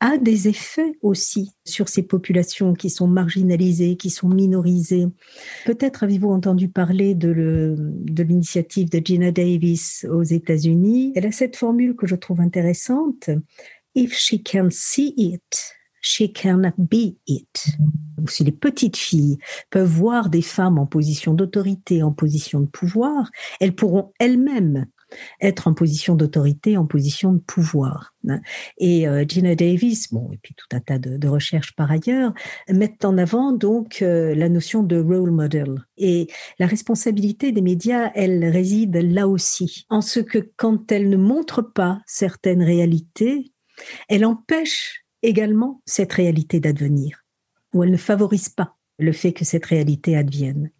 a 0.00 0.18
des 0.18 0.48
effets 0.48 0.98
aussi 1.02 1.52
sur 1.64 1.88
ces 1.88 2.02
populations 2.02 2.74
qui 2.74 2.90
sont 2.90 3.06
marginalisées, 3.06 3.96
qui 3.96 4.10
sont 4.10 4.28
minorisées. 4.28 5.06
Peut-être 5.64 6.02
avez-vous 6.02 6.30
entendu 6.30 6.68
parler 6.68 7.14
de 7.14 7.30
l'initiative 8.22 8.90
de, 8.90 8.98
de 8.98 9.06
Gina 9.06 9.30
Davis 9.30 10.06
aux 10.10 10.24
États-Unis. 10.24 11.12
Elle 11.14 11.26
a 11.26 11.32
cette 11.32 11.56
formule 11.56 11.94
que 11.94 12.06
je 12.06 12.16
trouve 12.16 12.40
intéressante. 12.40 13.30
If 13.94 14.12
she 14.12 14.42
can 14.42 14.68
see 14.70 15.14
it, 15.16 15.75
she 16.06 16.32
can 16.32 16.72
be 16.78 17.16
it. 17.26 17.66
Si 18.28 18.44
les 18.44 18.52
petites 18.52 18.96
filles 18.96 19.38
peuvent 19.70 19.88
voir 19.88 20.30
des 20.30 20.42
femmes 20.42 20.78
en 20.78 20.86
position 20.86 21.34
d'autorité, 21.34 22.02
en 22.02 22.12
position 22.12 22.60
de 22.60 22.66
pouvoir, 22.66 23.30
elles 23.60 23.74
pourront 23.74 24.12
elles-mêmes 24.20 24.86
être 25.40 25.68
en 25.68 25.74
position 25.74 26.16
d'autorité, 26.16 26.76
en 26.76 26.84
position 26.84 27.32
de 27.32 27.38
pouvoir. 27.38 28.14
Et 28.78 29.06
euh, 29.06 29.24
Gina 29.26 29.54
Davis, 29.54 30.12
bon, 30.12 30.30
et 30.32 30.38
puis 30.42 30.54
tout 30.54 30.66
un 30.72 30.80
tas 30.80 30.98
de, 30.98 31.28
recherches 31.28 31.76
par 31.76 31.92
ailleurs, 31.92 32.34
mettent 32.68 33.04
en 33.04 33.16
avant 33.16 33.52
donc 33.52 34.02
euh, 34.02 34.34
la 34.34 34.48
notion 34.48 34.82
de 34.82 35.00
role 35.00 35.30
model. 35.30 35.86
Et 35.96 36.26
la 36.58 36.66
responsabilité 36.66 37.52
des 37.52 37.62
médias, 37.62 38.10
elle 38.16 38.44
réside 38.44 38.96
là 38.96 39.28
aussi, 39.28 39.86
en 39.90 40.00
ce 40.00 40.18
que 40.18 40.38
quand 40.56 40.90
elles 40.90 41.08
ne 41.08 41.16
montrent 41.16 41.62
pas 41.62 42.00
certaines 42.06 42.62
réalités, 42.62 43.52
elle 44.08 44.24
empêche 44.24 45.05
également 45.22 45.82
cette 45.86 46.12
réalité 46.12 46.60
d'advenir, 46.60 47.24
ou 47.72 47.84
elle 47.84 47.90
ne 47.90 47.96
favorise 47.96 48.48
pas 48.48 48.76
le 48.98 49.12
fait 49.12 49.32
que 49.32 49.44
cette 49.44 49.66
réalité 49.66 50.16
advienne. 50.16 50.70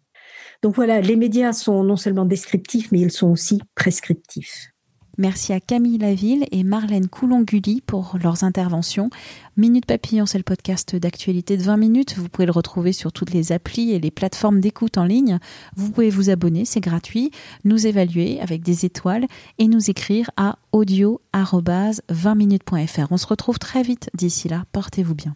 Donc 0.61 0.75
voilà, 0.75 1.01
les 1.01 1.15
médias 1.15 1.53
sont 1.53 1.83
non 1.83 1.97
seulement 1.97 2.25
descriptifs, 2.25 2.91
mais 2.91 2.99
ils 2.99 3.11
sont 3.11 3.31
aussi 3.31 3.61
prescriptifs. 3.75 4.71
Merci 5.17 5.51
à 5.51 5.59
Camille 5.59 5.97
Laville 5.97 6.45
et 6.51 6.63
Marlène 6.63 7.07
Coulonguli 7.07 7.81
pour 7.81 8.17
leurs 8.21 8.43
interventions. 8.43 9.09
Minute 9.55 9.87
Papillon, 9.87 10.27
c'est 10.27 10.37
le 10.37 10.43
podcast 10.43 10.95
d'actualité 10.95 11.57
de 11.57 11.63
20 11.63 11.77
minutes. 11.77 12.15
Vous 12.17 12.29
pouvez 12.29 12.45
le 12.45 12.51
retrouver 12.51 12.93
sur 12.93 13.11
toutes 13.11 13.31
les 13.31 13.51
applis 13.51 13.89
et 13.91 13.99
les 13.99 14.11
plateformes 14.11 14.59
d'écoute 14.59 14.99
en 14.99 15.05
ligne. 15.05 15.39
Vous 15.75 15.91
pouvez 15.91 16.11
vous 16.11 16.29
abonner, 16.29 16.65
c'est 16.65 16.81
gratuit, 16.81 17.31
nous 17.63 17.87
évaluer 17.87 18.39
avec 18.41 18.61
des 18.61 18.85
étoiles 18.85 19.25
et 19.57 19.67
nous 19.67 19.89
écrire 19.89 20.29
à 20.37 20.59
audio-20minutes.fr. 20.71 23.11
On 23.11 23.17
se 23.17 23.27
retrouve 23.27 23.57
très 23.57 23.81
vite 23.81 24.11
d'ici 24.13 24.47
là. 24.47 24.65
Portez-vous 24.71 25.15
bien. 25.15 25.35